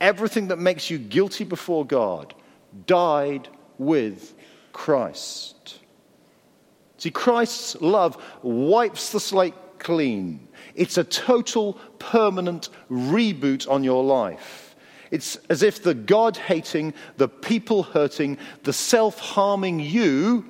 everything 0.01 0.49
that 0.49 0.59
makes 0.59 0.89
you 0.89 0.97
guilty 0.97 1.43
before 1.43 1.85
God, 1.85 2.33
died 2.85 3.47
with 3.77 4.35
Christ. 4.73 5.79
See, 6.97 7.11
Christ's 7.11 7.79
love 7.81 8.21
wipes 8.41 9.11
the 9.11 9.19
slate 9.19 9.53
clean. 9.79 10.47
It's 10.75 10.97
a 10.97 11.03
total, 11.03 11.73
permanent 11.99 12.69
reboot 12.89 13.69
on 13.69 13.83
your 13.83 14.03
life. 14.03 14.75
It's 15.09 15.37
as 15.49 15.63
if 15.63 15.83
the 15.83 15.93
God 15.93 16.35
hating, 16.37 16.93
the 17.17 17.29
people 17.29 17.83
hurting, 17.83 18.37
the 18.63 18.73
self 18.73 19.19
harming 19.19 19.79
you 19.79 20.45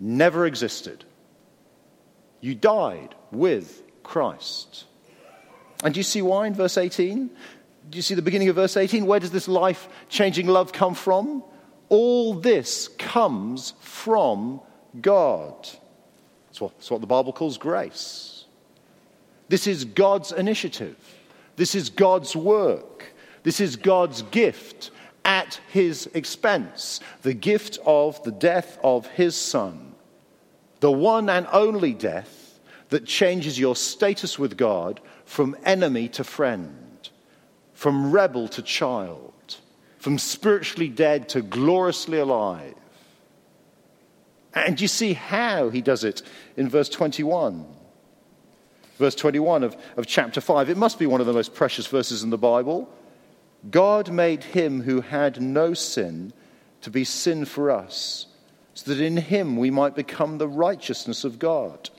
never 0.00 0.46
existed. 0.46 1.04
You 2.40 2.54
died 2.54 3.14
with 3.30 3.82
Christ. 4.02 4.84
And 5.84 5.94
do 5.94 6.00
you 6.00 6.04
see 6.04 6.22
why 6.22 6.46
in 6.46 6.54
verse 6.54 6.76
18? 6.76 7.30
Do 7.90 7.96
you 7.96 8.02
see 8.02 8.14
the 8.14 8.22
beginning 8.22 8.48
of 8.48 8.56
verse 8.56 8.76
18? 8.76 9.06
Where 9.06 9.20
does 9.20 9.30
this 9.30 9.48
life 9.48 9.88
changing 10.08 10.46
love 10.46 10.72
come 10.72 10.94
from? 10.94 11.42
All 11.88 12.34
this 12.34 12.88
comes 12.98 13.74
from 13.80 14.60
God. 15.00 15.68
It's 16.50 16.60
what, 16.60 16.72
what 16.88 17.00
the 17.00 17.06
Bible 17.06 17.32
calls 17.32 17.56
grace. 17.56 18.44
This 19.48 19.66
is 19.66 19.84
God's 19.84 20.32
initiative. 20.32 20.96
This 21.56 21.74
is 21.74 21.90
God's 21.90 22.36
work. 22.36 23.14
This 23.42 23.60
is 23.60 23.76
God's 23.76 24.22
gift 24.22 24.90
at 25.24 25.60
his 25.70 26.08
expense. 26.14 27.00
The 27.22 27.34
gift 27.34 27.78
of 27.86 28.22
the 28.24 28.32
death 28.32 28.78
of 28.82 29.06
his 29.06 29.36
son. 29.36 29.87
The 30.80 30.92
one 30.92 31.28
and 31.28 31.46
only 31.52 31.92
death 31.92 32.60
that 32.90 33.04
changes 33.04 33.58
your 33.58 33.76
status 33.76 34.38
with 34.38 34.56
God 34.56 35.00
from 35.24 35.56
enemy 35.64 36.08
to 36.10 36.24
friend, 36.24 37.08
from 37.74 38.10
rebel 38.10 38.48
to 38.48 38.62
child, 38.62 39.56
from 39.98 40.18
spiritually 40.18 40.88
dead 40.88 41.28
to 41.30 41.42
gloriously 41.42 42.18
alive. 42.18 42.74
And 44.54 44.80
you 44.80 44.88
see 44.88 45.12
how 45.12 45.68
he 45.70 45.82
does 45.82 46.04
it 46.04 46.22
in 46.56 46.68
verse 46.68 46.88
21. 46.88 47.66
Verse 48.96 49.14
21 49.14 49.62
of, 49.62 49.76
of 49.96 50.06
chapter 50.06 50.40
5. 50.40 50.70
It 50.70 50.76
must 50.76 50.98
be 50.98 51.06
one 51.06 51.20
of 51.20 51.26
the 51.26 51.32
most 51.32 51.54
precious 51.54 51.86
verses 51.86 52.22
in 52.22 52.30
the 52.30 52.38
Bible. 52.38 52.88
God 53.70 54.10
made 54.10 54.42
him 54.42 54.82
who 54.82 55.00
had 55.00 55.40
no 55.40 55.74
sin 55.74 56.32
to 56.80 56.90
be 56.90 57.04
sin 57.04 57.44
for 57.44 57.70
us, 57.70 58.26
so 58.78 58.94
that 58.94 59.02
in 59.02 59.16
him 59.16 59.56
we 59.56 59.72
might 59.72 59.96
become 59.96 60.38
the 60.38 60.46
righteousness 60.46 61.24
of 61.24 61.40
God. 61.40 61.90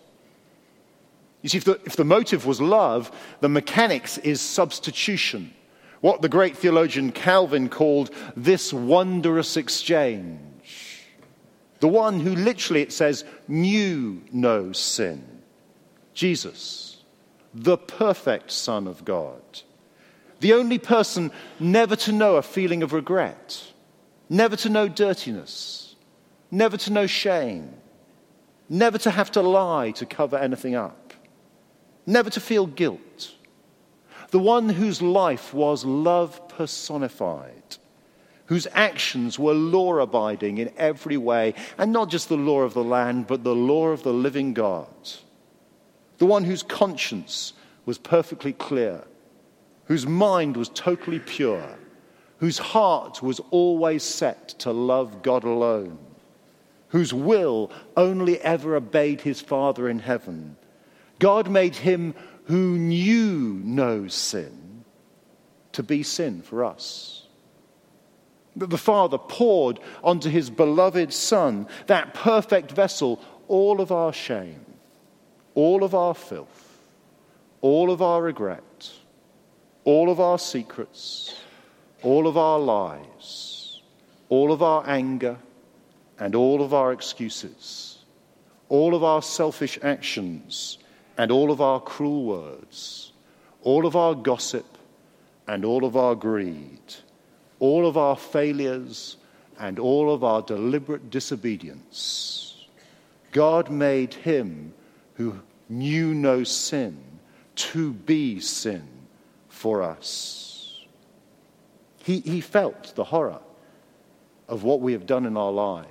You 1.41 1.49
see, 1.49 1.57
if 1.57 1.65
the, 1.65 1.77
if 1.83 1.97
the 1.97 2.05
motive 2.05 2.45
was 2.45 2.61
love, 2.61 3.11
the 3.41 3.49
mechanics 3.49 4.17
is 4.19 4.39
substitution. 4.39 5.53
What 5.99 6.21
the 6.21 6.29
great 6.29 6.55
theologian 6.55 7.11
Calvin 7.11 7.67
called 7.67 8.11
this 8.33 8.71
wondrous 8.71 9.57
exchange. 9.57 11.03
The 11.81 11.89
one 11.89 12.21
who 12.21 12.33
literally, 12.33 12.81
it 12.81 12.93
says, 12.93 13.25
knew 13.45 14.21
no 14.31 14.71
sin. 14.71 15.41
Jesus, 16.13 17.03
the 17.53 17.77
perfect 17.77 18.51
Son 18.51 18.87
of 18.87 19.03
God. 19.03 19.41
The 20.39 20.53
only 20.53 20.77
person 20.77 21.31
never 21.59 21.97
to 21.97 22.13
know 22.13 22.37
a 22.37 22.41
feeling 22.41 22.83
of 22.83 22.93
regret, 22.93 23.61
never 24.29 24.55
to 24.55 24.69
know 24.69 24.87
dirtiness, 24.87 25.88
never 26.51 26.77
to 26.77 26.91
know 26.91 27.07
shame, 27.07 27.73
never 28.67 28.97
to 28.99 29.11
have 29.11 29.31
to 29.31 29.41
lie 29.41 29.91
to 29.91 30.05
cover 30.05 30.37
anything 30.37 30.75
up, 30.75 31.13
never 32.05 32.29
to 32.29 32.39
feel 32.39 32.65
guilt. 32.65 33.33
The 34.31 34.39
one 34.39 34.69
whose 34.69 35.01
life 35.01 35.53
was 35.53 35.85
love 35.85 36.47
personified 36.49 37.77
whose 38.49 38.65
actions 38.73 39.37
were 39.37 39.53
law 39.53 39.99
abiding 39.99 40.57
in 40.57 40.73
every 40.75 41.17
way, 41.17 41.53
and 41.77 41.93
not 41.93 42.09
just 42.09 42.29
the 42.29 42.35
law 42.35 42.61
of 42.61 42.73
the 42.73 42.83
land, 42.83 43.27
but 43.27 43.43
the 43.43 43.53
law 43.53 43.89
of 43.89 44.01
the 44.01 44.11
living 44.11 44.55
God. 44.55 44.87
The 46.17 46.25
one 46.25 46.43
whose 46.43 46.63
conscience 46.63 47.53
was 47.85 47.99
perfectly 47.99 48.53
clear, 48.53 49.03
whose 49.85 50.07
mind 50.07 50.57
was 50.57 50.69
totally 50.69 51.19
pure, 51.19 51.77
whose 52.39 52.57
heart 52.57 53.21
was 53.21 53.39
always 53.51 54.01
set 54.01 54.49
to 54.59 54.71
love 54.71 55.21
God 55.21 55.43
alone, 55.43 55.99
whose 56.89 57.13
will 57.13 57.71
only 57.95 58.39
ever 58.41 58.75
obeyed 58.75 59.21
his 59.21 59.41
Father 59.41 59.89
in 59.89 59.99
heaven. 59.99 60.57
God 61.19 61.49
made 61.49 61.75
him 61.75 62.13
who 62.45 62.77
knew 62.77 63.61
no 63.63 64.07
sin 64.07 64.83
to 65.71 65.83
be 65.83 66.03
sin 66.03 66.41
for 66.41 66.63
us 66.63 67.19
that 68.59 68.69
the 68.69 68.77
Father 68.77 69.17
poured 69.17 69.79
onto 70.03 70.29
his 70.29 70.49
beloved 70.49 71.13
Son, 71.13 71.67
that 71.87 72.13
perfect 72.13 72.71
vessel, 72.71 73.21
all 73.47 73.81
of 73.81 73.91
our 73.91 74.13
shame, 74.13 74.65
all 75.55 75.83
of 75.83 75.95
our 75.95 76.13
filth, 76.13 76.77
all 77.61 77.91
of 77.91 78.01
our 78.01 78.21
regret, 78.21 78.91
all 79.83 80.09
of 80.09 80.19
our 80.19 80.37
secrets, 80.37 81.35
all 82.03 82.27
of 82.27 82.37
our 82.37 82.59
lies, 82.59 83.81
all 84.29 84.51
of 84.51 84.61
our 84.61 84.87
anger, 84.87 85.37
and 86.19 86.35
all 86.35 86.61
of 86.61 86.73
our 86.73 86.91
excuses, 86.91 87.99
all 88.67 88.93
of 88.93 89.03
our 89.03 89.21
selfish 89.21 89.79
actions, 89.81 90.77
and 91.17 91.31
all 91.31 91.51
of 91.51 91.61
our 91.61 91.79
cruel 91.79 92.25
words, 92.25 93.11
all 93.61 93.85
of 93.85 93.95
our 93.95 94.13
gossip, 94.13 94.77
and 95.47 95.65
all 95.65 95.83
of 95.83 95.97
our 95.97 96.15
greed 96.15 96.95
all 97.59 97.85
of 97.85 97.97
our 97.97 98.15
failures 98.15 99.17
and 99.59 99.77
all 99.77 100.13
of 100.13 100.23
our 100.23 100.41
deliberate 100.41 101.09
disobedience. 101.09 102.65
God 103.31 103.69
made 103.69 104.13
him 104.13 104.73
who 105.15 105.39
knew 105.67 106.13
no 106.13 106.43
sin 106.43 106.97
to 107.55 107.93
be 107.93 108.39
sin 108.39 108.87
for 109.49 109.83
us. 109.83 110.85
He, 112.03 112.21
he 112.21 112.41
felt 112.41 112.95
the 112.95 113.03
horror 113.03 113.39
of 114.47 114.63
what 114.63 114.79
we 114.79 114.93
have 114.93 115.05
done 115.05 115.25
in 115.25 115.35
our 115.37 115.51
lives 115.51 115.89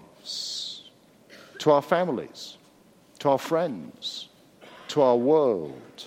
to 1.58 1.70
our 1.70 1.82
families, 1.82 2.56
to 3.18 3.30
our 3.30 3.38
friends, 3.38 4.28
to 4.88 5.02
our 5.02 5.16
world. 5.16 6.04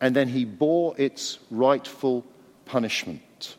And 0.00 0.14
then 0.14 0.28
he 0.28 0.44
bore 0.44 0.94
its 0.98 1.38
rightful 1.50 2.24
punishment. 2.64 3.56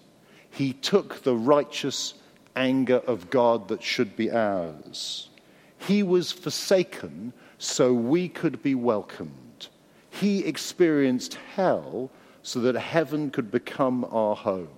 He 0.49 0.73
took 0.73 1.23
the 1.23 1.35
righteous 1.35 2.13
anger 2.55 3.01
of 3.07 3.29
God 3.29 3.67
that 3.67 3.83
should 3.83 4.15
be 4.15 4.31
ours. 4.31 5.29
He 5.77 6.03
was 6.03 6.31
forsaken 6.31 7.33
so 7.57 7.93
we 7.93 8.27
could 8.29 8.61
be 8.61 8.75
welcomed. 8.75 9.67
He 10.09 10.39
experienced 10.45 11.37
hell 11.55 12.09
so 12.41 12.59
that 12.61 12.75
heaven 12.75 13.29
could 13.29 13.51
become 13.51 14.05
our 14.11 14.35
home. 14.35 14.69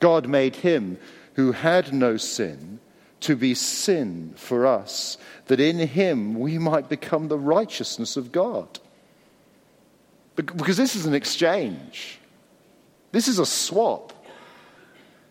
God 0.00 0.28
made 0.28 0.56
him 0.56 0.98
who 1.34 1.52
had 1.52 1.92
no 1.92 2.16
sin 2.16 2.80
to 3.20 3.36
be 3.36 3.54
sin 3.54 4.32
for 4.36 4.66
us, 4.66 5.18
that 5.46 5.60
in 5.60 5.78
him 5.78 6.38
we 6.38 6.58
might 6.58 6.88
become 6.88 7.28
the 7.28 7.38
righteousness 7.38 8.16
of 8.16 8.32
God. 8.32 8.78
Because 10.36 10.76
this 10.76 10.94
is 10.94 11.04
an 11.04 11.14
exchange, 11.14 12.18
this 13.12 13.26
is 13.26 13.38
a 13.38 13.46
swap. 13.46 14.12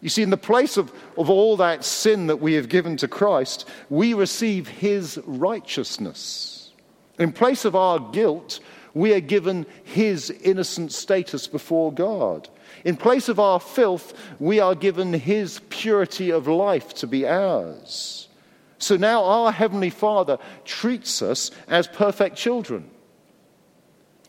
You 0.01 0.09
see, 0.09 0.21
in 0.21 0.29
the 0.29 0.37
place 0.37 0.77
of, 0.77 0.91
of 1.17 1.29
all 1.29 1.57
that 1.57 1.83
sin 1.83 2.27
that 2.27 2.37
we 2.37 2.53
have 2.53 2.69
given 2.69 2.97
to 2.97 3.07
Christ, 3.07 3.67
we 3.89 4.13
receive 4.13 4.67
his 4.67 5.19
righteousness. 5.25 6.71
In 7.17 7.31
place 7.31 7.65
of 7.65 7.75
our 7.75 7.99
guilt, 7.99 8.59
we 8.93 9.13
are 9.13 9.19
given 9.19 9.65
his 9.83 10.29
innocent 10.29 10.91
status 10.91 11.47
before 11.47 11.91
God. 11.91 12.47
In 12.87 12.95
place 12.95 13.27
of 13.27 13.37
our 13.37 13.59
filth, 13.59 14.13
we 14.39 14.61
are 14.61 14.73
given 14.73 15.11
his 15.11 15.59
purity 15.67 16.29
of 16.29 16.47
life 16.47 16.93
to 16.93 17.05
be 17.05 17.27
ours. 17.27 18.29
So 18.77 18.95
now 18.95 19.25
our 19.25 19.51
Heavenly 19.51 19.89
Father 19.89 20.37
treats 20.63 21.21
us 21.21 21.51
as 21.67 21.85
perfect 21.85 22.37
children. 22.37 22.89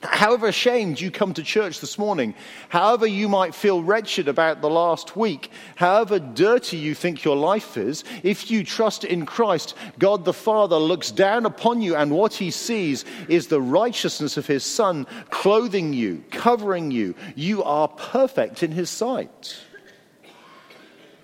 However 0.01 0.47
ashamed 0.47 1.01
you 1.01 1.11
come 1.11 1.35
to 1.35 1.43
church 1.43 1.81
this 1.81 1.99
morning, 1.99 2.35
however 2.69 3.05
you 3.05 3.29
might 3.29 3.53
feel 3.53 3.83
wretched 3.83 4.29
about 4.29 4.61
the 4.61 4.71
last 4.71 5.17
week, 5.17 5.51
however 5.75 6.21
dirty 6.21 6.77
you 6.77 6.95
think 6.95 7.25
your 7.25 7.35
life 7.35 7.77
is, 7.77 8.05
if 8.23 8.49
you 8.49 8.63
trust 8.63 9.03
in 9.03 9.27
Christ, 9.27 9.75
God 9.99 10.25
the 10.25 10.33
Father 10.33 10.77
looks 10.77 11.11
down 11.11 11.47
upon 11.47 11.83
you 11.83 11.97
and 11.97 12.13
what 12.13 12.35
he 12.35 12.53
sees 12.53 13.05
is 13.29 13.49
the 13.49 13.61
righteousness 13.61 14.37
of 14.37 14.47
his 14.47 14.63
Son 14.63 15.05
clothing 15.31 15.93
you, 15.93 16.23
covering 16.31 16.93
you. 16.93 17.17
You 17.35 17.65
are 17.65 17.89
perfect 17.89 18.63
in 18.63 18.71
his 18.71 18.91
sight. 18.91 19.57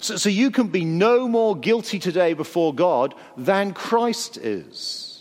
So, 0.01 0.17
so 0.17 0.29
you 0.29 0.51
can 0.51 0.67
be 0.67 0.85
no 0.85 1.29
more 1.29 1.57
guilty 1.57 2.01
today 2.01 2.35
before 2.35 2.75
God 2.75 3.15
than 3.37 3.73
Christ 3.73 4.37
is. 4.37 5.14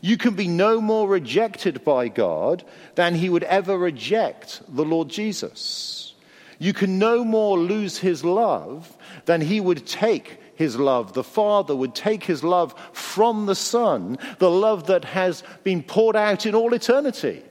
You 0.00 0.16
can 0.16 0.34
be 0.34 0.48
no 0.48 0.80
more 0.80 1.08
rejected 1.08 1.84
by 1.84 2.08
God 2.08 2.64
than 2.94 3.14
he 3.14 3.28
would 3.28 3.44
ever 3.44 3.76
reject 3.76 4.62
the 4.68 4.84
Lord 4.84 5.08
Jesus. 5.08 6.14
You 6.58 6.72
can 6.72 6.98
no 6.98 7.24
more 7.24 7.58
lose 7.58 7.98
his 7.98 8.24
love 8.24 8.96
than 9.26 9.40
he 9.40 9.60
would 9.60 9.86
take 9.86 10.40
his 10.56 10.76
love. 10.76 11.12
The 11.12 11.24
Father 11.24 11.74
would 11.74 11.94
take 11.94 12.24
his 12.24 12.42
love 12.42 12.74
from 12.92 13.46
the 13.46 13.54
Son, 13.54 14.18
the 14.38 14.50
love 14.50 14.88
that 14.88 15.04
has 15.04 15.44
been 15.62 15.82
poured 15.82 16.16
out 16.16 16.46
in 16.46 16.54
all 16.54 16.74
eternity. 16.74 17.42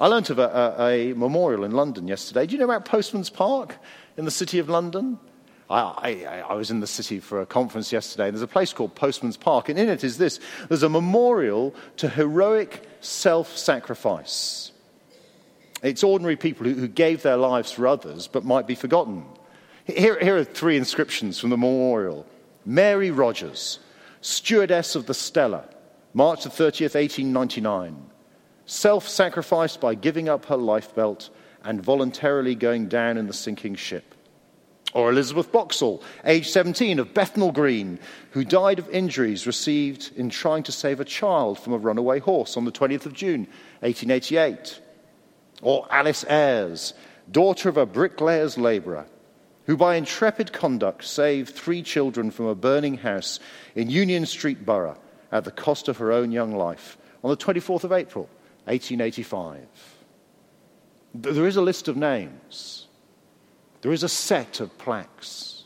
I 0.00 0.06
learnt 0.06 0.30
of 0.30 0.38
a, 0.38 0.74
a, 0.78 1.10
a 1.10 1.14
memorial 1.14 1.64
in 1.64 1.72
London 1.72 2.06
yesterday. 2.06 2.46
Do 2.46 2.52
you 2.52 2.58
know 2.58 2.64
about 2.64 2.84
Postman's 2.84 3.30
Park 3.30 3.76
in 4.16 4.24
the 4.24 4.30
city 4.30 4.58
of 4.58 4.68
London? 4.68 5.18
I, 5.70 5.80
I, 5.80 6.44
I, 6.48 6.54
was 6.54 6.70
in 6.70 6.80
the 6.80 6.86
city 6.86 7.20
for 7.20 7.42
a 7.42 7.46
conference 7.46 7.92
yesterday. 7.92 8.30
There's 8.30 8.42
a 8.42 8.46
place 8.46 8.72
called 8.72 8.94
Postman's 8.94 9.36
Park, 9.36 9.68
and 9.68 9.78
in 9.78 9.88
it 9.88 10.02
is 10.02 10.16
this 10.16 10.40
there's 10.68 10.82
a 10.82 10.88
memorial 10.88 11.74
to 11.98 12.08
heroic 12.08 12.88
self 13.00 13.56
sacrifice. 13.56 14.72
It's 15.82 16.02
ordinary 16.02 16.36
people 16.36 16.66
who, 16.66 16.74
who, 16.74 16.88
gave 16.88 17.22
their 17.22 17.36
lives 17.36 17.70
for 17.70 17.86
others 17.86 18.26
but 18.26 18.44
might 18.44 18.66
be 18.66 18.74
forgotten. 18.74 19.24
Here, 19.84 20.18
here 20.18 20.36
are 20.36 20.44
three 20.44 20.76
inscriptions 20.76 21.38
from 21.38 21.50
the 21.50 21.56
memorial 21.56 22.26
Mary 22.64 23.10
Rogers, 23.10 23.78
stewardess 24.20 24.94
of 24.96 25.06
the 25.06 25.14
Stella, 25.14 25.68
March 26.14 26.44
the 26.44 26.50
30th, 26.50 26.94
1899. 26.94 28.06
Self 28.64 29.08
sacrificed 29.08 29.80
by 29.80 29.94
giving 29.94 30.28
up 30.28 30.46
her 30.46 30.56
lifebelt 30.56 31.30
and 31.62 31.82
voluntarily 31.82 32.54
going 32.54 32.88
down 32.88 33.18
in 33.18 33.26
the 33.26 33.32
sinking 33.32 33.74
ship. 33.74 34.14
Or 34.94 35.10
Elizabeth 35.10 35.52
Boxall, 35.52 36.02
age 36.24 36.48
17, 36.48 36.98
of 36.98 37.12
Bethnal 37.12 37.52
Green, 37.52 37.98
who 38.30 38.44
died 38.44 38.78
of 38.78 38.88
injuries 38.88 39.46
received 39.46 40.12
in 40.16 40.30
trying 40.30 40.62
to 40.62 40.72
save 40.72 40.98
a 40.98 41.04
child 41.04 41.58
from 41.58 41.74
a 41.74 41.78
runaway 41.78 42.20
horse 42.20 42.56
on 42.56 42.64
the 42.64 42.72
20th 42.72 43.04
of 43.04 43.12
June, 43.12 43.46
1888. 43.80 44.80
Or 45.60 45.86
Alice 45.90 46.24
Ayres, 46.28 46.94
daughter 47.30 47.68
of 47.68 47.76
a 47.76 47.84
bricklayer's 47.84 48.56
labourer, 48.56 49.06
who 49.66 49.76
by 49.76 49.96
intrepid 49.96 50.52
conduct 50.52 51.04
saved 51.04 51.54
three 51.54 51.82
children 51.82 52.30
from 52.30 52.46
a 52.46 52.54
burning 52.54 52.96
house 52.96 53.38
in 53.74 53.90
Union 53.90 54.24
Street 54.24 54.64
Borough 54.64 54.98
at 55.30 55.44
the 55.44 55.50
cost 55.50 55.88
of 55.88 55.98
her 55.98 56.10
own 56.10 56.32
young 56.32 56.54
life 56.54 56.96
on 57.22 57.30
the 57.30 57.36
24th 57.36 57.84
of 57.84 57.92
April, 57.92 58.24
1885. 58.64 59.66
There 61.14 61.46
is 61.46 61.56
a 61.56 61.62
list 61.62 61.88
of 61.88 61.96
names 61.96 62.87
there 63.82 63.92
is 63.92 64.02
a 64.02 64.08
set 64.08 64.60
of 64.60 64.76
plaques. 64.78 65.64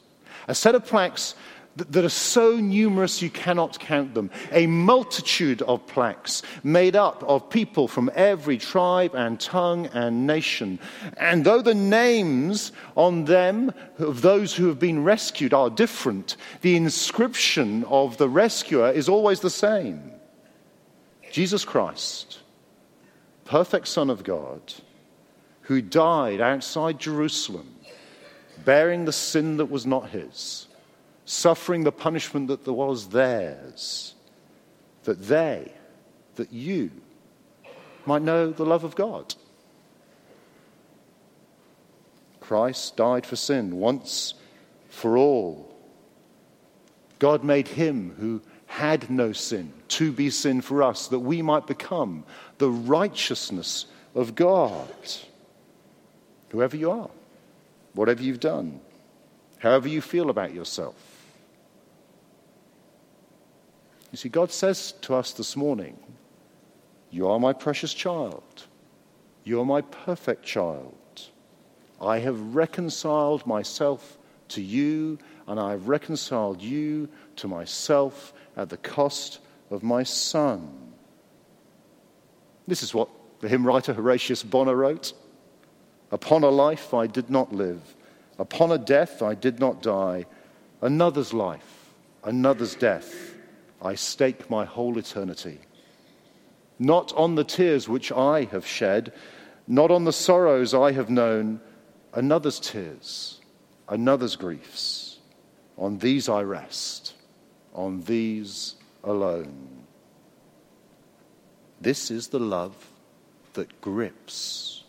A 0.49 0.55
set 0.55 0.75
of 0.75 0.85
plaques 0.85 1.35
that 1.77 2.05
are 2.05 2.11
so 2.11 2.57
numerous 2.57 3.23
you 3.23 3.31
cannot 3.31 3.79
count 3.79 4.15
them. 4.15 4.31
A 4.51 4.67
multitude 4.67 5.63
of 5.63 5.87
plaques 5.87 6.43
made 6.63 6.97
up 6.97 7.23
of 7.25 7.49
people 7.49 7.89
from 7.89 8.11
every 8.15 8.59
tribe 8.59 9.15
and 9.15 9.41
tongue 9.41 9.87
and 9.87 10.27
nation. 10.27 10.79
And 11.17 11.45
though 11.45 11.63
the 11.63 11.75
names 11.75 12.73
on 12.95 13.25
them 13.25 13.73
of 13.99 14.21
those 14.21 14.55
who 14.55 14.69
have 14.69 14.79
been 14.79 15.03
rescued 15.03 15.55
are 15.55 15.71
different, 15.71 16.37
the 16.61 16.77
inscription 16.77 17.85
of 17.85 18.19
the 18.19 18.29
rescuer 18.29 18.91
is 18.91 19.09
always 19.09 19.41
the 19.41 19.51
same 19.51 20.11
Jesus 21.31 21.65
Christ, 21.65 22.41
perfect 23.47 23.89
Son 23.89 24.11
of 24.11 24.23
God, 24.23 24.61
who 25.63 25.81
died 25.81 26.43
outside 26.43 26.99
Jerusalem 26.99 27.75
bearing 28.65 29.05
the 29.05 29.13
sin 29.13 29.57
that 29.59 29.71
was 29.71 29.87
not 29.87 30.11
his, 30.11 30.67
suffering 31.25 31.85
the 31.85 31.93
punishment 31.93 32.49
that 32.49 32.73
was 32.73 33.09
theirs, 33.09 34.15
that 35.05 35.23
they, 35.23 35.73
that 36.37 36.53
you, 36.53 36.91
might 38.07 38.23
know 38.23 38.51
the 38.51 38.67
love 38.67 38.85
of 38.85 38.95
God. 38.95 39.35
Christ 42.41 42.97
died 42.97 43.25
for 43.25 43.37
sin 43.37 43.77
once 43.77 44.35
for 44.89 45.17
all. 45.17 45.75
God 47.19 47.45
made 47.45 47.69
him 47.69 48.15
who 48.19 48.43
had 48.67 49.09
no 49.11 49.33
sin 49.33 49.73
to 49.89 50.11
be 50.11 50.31
sin 50.31 50.61
for 50.61 50.83
us, 50.83 51.09
that 51.09 51.21
we 51.21 51.43
might 51.43 51.67
become 51.67 52.25
the 52.59 52.71
righteousness 52.71 53.87
of 54.15 54.35
God. 54.35 54.89
Whoever 56.51 56.77
you 56.77 56.91
are 56.91 57.11
whatever 57.95 58.23
you've 58.23 58.41
done, 58.41 58.81
however 59.59 59.89
you 59.89 60.01
feel 60.01 60.31
about 60.31 60.55
yourself. 60.55 60.97
You 64.11 64.19
see, 64.19 64.29
God 64.29 64.53
says 64.53 64.93
to 65.03 65.15
us 65.15 65.33
this 65.33 65.57
morning, 65.57 65.99
You 67.11 67.29
are 67.29 67.41
my 67.41 67.53
precious 67.53 67.95
child. 67.95 68.67
You 69.45 69.61
are 69.61 69.65
my 69.65 69.81
perfect 69.81 70.45
child. 70.45 70.95
I 72.01 72.19
have 72.19 72.55
reconciled 72.55 73.47
myself 73.47 74.19
to 74.49 74.63
you, 74.63 75.19
and 75.47 75.59
I 75.59 75.71
have 75.71 75.89
reconciled 75.89 76.61
you 76.61 77.09
to 77.37 77.49
myself 77.49 78.35
at 78.57 78.69
the 78.69 78.77
cost 78.77 79.39
of 79.71 79.83
my 79.83 80.03
son. 80.03 80.93
This 82.67 82.83
is 82.83 82.95
what 82.95 83.09
the 83.41 83.49
hymn 83.49 83.67
writer 83.67 83.93
Horatius 83.93 84.43
Bonar 84.43 84.77
wrote. 84.77 85.15
Upon 86.13 86.45
a 86.45 86.51
life 86.51 86.93
I 86.93 87.07
did 87.07 87.31
not 87.31 87.55
live, 87.55 87.97
upon 88.39 88.71
a 88.71 88.77
death 88.77 89.23
I 89.23 89.35
did 89.35 89.59
not 89.59 89.81
die. 89.83 90.27
Another's 90.83 91.33
life, 91.33 91.91
another's 92.23 92.75
death, 92.75 93.35
I 93.81 93.95
stake 93.95 94.51
my 94.51 94.67
whole 94.67 94.99
eternity. 94.99 95.59
Not 96.79 97.15
on 97.15 97.35
the 97.35 97.45
tears 97.45 97.89
which 97.89 98.13
I 98.13 98.45
have 98.45 98.67
shed, 98.67 99.13
not 99.67 99.91
on 99.91 100.05
the 100.05 100.13
sorrows 100.13 100.75
I 100.75 100.93
have 100.93 101.09
known, 101.09 101.61
another's 102.13 102.61
tears, 102.61 103.41
another's 103.89 104.37
griefs. 104.37 105.19
On 105.79 105.97
these 105.97 106.29
I 106.29 106.43
rest, 106.43 107.15
on 107.75 108.03
these 108.03 108.75
alone. 109.03 109.85
This 111.81 112.11
is 112.11 112.29
the 112.29 112.39
love 112.39 112.75
that 113.55 113.81
grips 113.81 114.82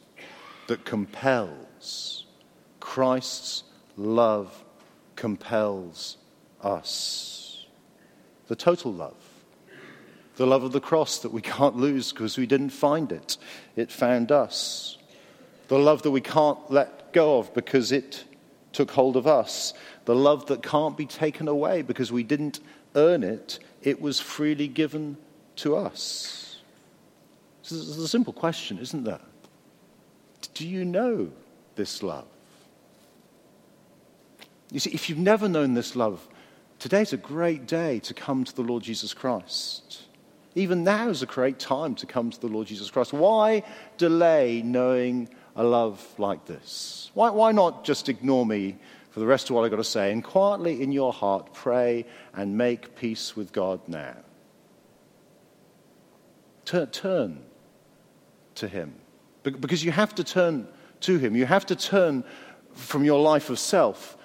that 0.68 0.86
compels. 0.86 2.26
Christ's 2.80 3.64
love 3.98 4.64
compels 5.16 6.18
us. 6.62 7.66
The 8.48 8.56
total 8.56 8.94
love. 8.94 9.16
The 10.36 10.48
love 10.48 10.64
of 10.64 10.72
the 10.72 10.82
cross 10.82 11.20
that 11.20 11.32
we 11.32 11.42
can't 11.42 11.76
lose 11.76 12.12
because 12.12 12.38
we 12.38 12.48
didn't 12.48 12.72
find 12.72 13.12
it, 13.12 13.38
it 13.76 13.92
found 13.92 14.32
us. 14.32 14.98
The 15.68 15.78
love 15.78 16.02
that 16.04 16.12
we 16.12 16.22
can't 16.22 16.60
let 16.72 17.14
go 17.14 17.40
of 17.40 17.54
because 17.54 17.92
it 17.92 18.26
took 18.72 18.92
hold 18.92 19.16
of 19.16 19.28
us. 19.28 19.74
The 20.06 20.16
love 20.16 20.48
that 20.48 20.64
can't 20.64 20.98
be 20.98 21.06
taken 21.06 21.48
away 21.48 21.84
because 21.84 22.12
we 22.12 22.24
didn't 22.24 22.60
earn 22.96 23.24
it, 23.24 23.60
it 23.82 24.02
was 24.02 24.20
freely 24.20 24.68
given 24.68 25.18
to 25.58 25.76
us. 25.76 26.58
This 27.62 27.72
is 27.72 27.98
a 27.98 28.08
simple 28.08 28.34
question, 28.34 28.80
isn't 28.80 29.04
there? 29.04 29.22
Do 30.54 30.68
you 30.68 30.86
know 30.86 31.32
this 31.76 32.04
love? 32.04 32.28
You 34.72 34.80
see, 34.80 34.92
if 34.92 35.10
you've 35.10 35.20
never 35.20 35.48
known 35.48 35.74
this 35.74 35.96
love, 35.96 36.28
today's 36.80 37.14
a 37.14 37.18
great 37.18 37.68
day 37.68 38.00
to 38.00 38.14
come 38.14 38.44
to 38.44 38.56
the 38.56 38.64
Lord 38.64 38.84
Jesus 38.84 39.14
Christ. 39.14 40.04
Even 40.56 40.84
now 40.84 41.10
is 41.10 41.22
a 41.22 41.28
great 41.28 41.60
time 41.60 41.96
to 41.96 42.06
come 42.06 42.30
to 42.30 42.40
the 42.40 42.48
Lord 42.48 42.68
Jesus 42.68 42.90
Christ. 42.92 43.14
Why 43.14 43.64
delay 43.98 44.62
knowing 44.64 45.30
a 45.56 45.64
love 45.64 46.04
like 46.18 46.46
this? 46.46 47.12
Why, 47.14 47.30
why 47.30 47.52
not 47.52 47.84
just 47.84 48.10
ignore 48.10 48.46
me 48.46 48.78
for 49.12 49.20
the 49.20 49.26
rest 49.26 49.50
of 49.50 49.56
what 49.56 49.64
I've 49.64 49.72
got 49.72 49.78
to 49.78 49.84
say 49.84 50.12
and 50.12 50.24
quietly 50.24 50.82
in 50.82 50.92
your 50.92 51.14
heart 51.14 51.54
pray 51.54 52.06
and 52.34 52.58
make 52.58 52.96
peace 52.96 53.36
with 53.36 53.52
God 53.52 53.80
now? 53.88 54.16
Turn, 56.66 56.88
turn 56.88 57.44
to 58.56 58.68
Him 58.68 58.96
Because 59.44 59.84
you 59.84 59.92
have 59.92 60.16
to 60.16 60.24
turn 60.24 60.68
to 61.02 61.18
Him. 61.18 61.36
You 61.36 61.46
have 61.46 61.66
to 61.68 61.76
turn 61.76 62.24
from 62.74 63.04
your 63.04 63.22
life 63.22 63.50
of 63.50 63.60
self 63.60 64.18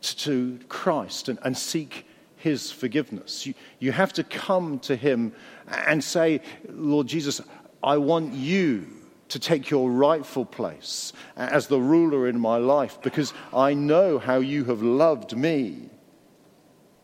to 0.00 0.58
Christ 0.68 1.28
and, 1.28 1.38
and 1.42 1.56
seek 1.56 2.06
His 2.36 2.70
forgiveness. 2.70 3.46
You, 3.46 3.54
you 3.78 3.92
have 3.92 4.12
to 4.14 4.24
come 4.24 4.78
to 4.80 4.96
Him 4.96 5.32
and 5.66 6.02
say, 6.02 6.40
Lord 6.68 7.06
Jesus, 7.06 7.40
I 7.82 7.96
want 7.98 8.34
you 8.34 8.86
to 9.28 9.38
take 9.38 9.70
your 9.70 9.90
rightful 9.90 10.44
place 10.44 11.12
as 11.36 11.66
the 11.66 11.80
ruler 11.80 12.28
in 12.28 12.40
my 12.40 12.56
life 12.56 12.98
because 13.02 13.32
I 13.52 13.74
know 13.74 14.18
how 14.18 14.38
you 14.38 14.64
have 14.64 14.82
loved 14.82 15.36
me. 15.36 15.90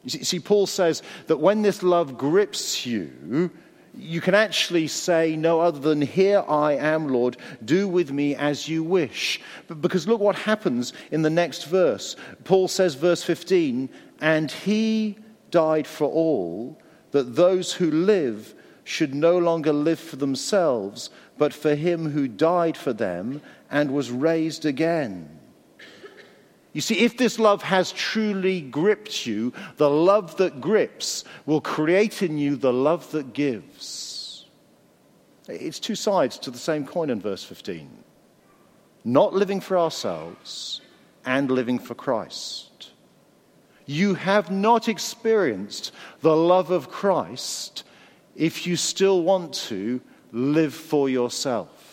You 0.03 0.11
see, 0.11 0.25
see, 0.25 0.40
Paul 0.40 0.67
says 0.67 1.03
that 1.27 1.38
when 1.38 1.62
this 1.62 1.83
love 1.83 2.19
grips 2.19 2.87
you, 2.87 3.51
you 3.96 4.20
can 4.20 4.35
actually 4.35 4.87
say 4.88 5.37
no 5.37 5.61
other 5.61 5.78
than, 5.78 6.02
Here 6.02 6.44
I 6.48 6.72
am, 6.72 7.09
Lord, 7.09 7.37
do 7.64 7.88
with 7.88 8.11
me 8.11 8.35
as 8.35 8.68
you 8.68 8.83
wish. 8.83 9.40
But 9.68 9.80
because 9.80 10.09
look 10.09 10.20
what 10.20 10.37
happens 10.37 10.92
in 11.11 11.22
the 11.22 11.30
next 11.30 11.64
verse. 11.64 12.16
Paul 12.44 12.68
says, 12.68 12.94
verse 12.94 13.22
15, 13.22 13.88
and 14.20 14.50
he 14.50 15.16
died 15.50 15.87
for 15.87 16.09
all, 16.09 16.80
that 17.12 17.37
those 17.37 17.72
who 17.72 17.90
live 17.90 18.54
should 18.83 19.14
no 19.14 19.38
longer 19.38 19.72
live 19.72 20.00
for 20.00 20.16
themselves, 20.16 21.11
but 21.38 21.52
for 21.54 21.74
him 21.74 22.11
who 22.11 22.28
died 22.28 22.76
for 22.76 22.92
them 22.92 23.40
and 23.70 23.90
was 23.90 24.11
raised 24.11 24.64
again. 24.64 25.40
You 26.74 26.80
see, 26.80 26.98
if 26.98 27.16
this 27.16 27.38
love 27.38 27.62
has 27.62 27.92
truly 27.92 28.60
gripped 28.60 29.26
you, 29.26 29.52
the 29.76 29.88
love 29.88 30.37
that 30.38 30.60
grips 30.60 31.24
will 31.46 31.60
create 31.60 32.20
in 32.20 32.37
you 32.37 32.56
the 32.56 32.72
love 32.72 33.10
that 33.12 33.32
gives. 33.32 34.46
It's 35.48 35.78
two 35.78 35.94
sides 35.94 36.37
to 36.40 36.50
the 36.50 36.58
same 36.58 36.87
coin 36.87 37.10
in 37.10 37.20
verse 37.20 37.44
15 37.44 38.04
not 39.06 39.34
living 39.34 39.60
for 39.60 39.78
ourselves 39.78 40.80
and 41.26 41.50
living 41.50 41.78
for 41.78 41.94
Christ. 41.94 42.90
You 43.84 44.14
have 44.14 44.50
not 44.50 44.88
experienced 44.88 45.92
the 46.22 46.34
love 46.34 46.70
of 46.70 46.90
Christ 46.90 47.84
if 48.34 48.66
you 48.66 48.76
still 48.76 49.22
want 49.22 49.52
to 49.68 50.00
live 50.32 50.72
for 50.72 51.10
yourself. 51.10 51.84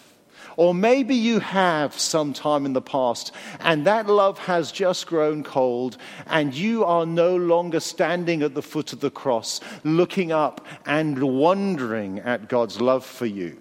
Or 0.57 0.73
maybe 0.73 1.15
you 1.15 1.39
have 1.39 1.97
sometime 1.97 2.65
in 2.65 2.73
the 2.73 2.81
past, 2.81 3.31
and 3.59 3.85
that 3.85 4.07
love 4.07 4.37
has 4.39 4.71
just 4.71 5.07
grown 5.07 5.43
cold, 5.43 5.97
and 6.27 6.53
you 6.53 6.83
are 6.83 7.05
no 7.05 7.35
longer 7.35 7.79
standing 7.79 8.43
at 8.43 8.55
the 8.55 8.61
foot 8.61 8.93
of 8.93 8.99
the 8.99 9.11
cross, 9.11 9.61
looking 9.83 10.31
up 10.31 10.65
and 10.85 11.21
wondering 11.21 12.19
at 12.19 12.49
God's 12.49 12.81
love 12.81 13.05
for 13.05 13.25
you. 13.25 13.59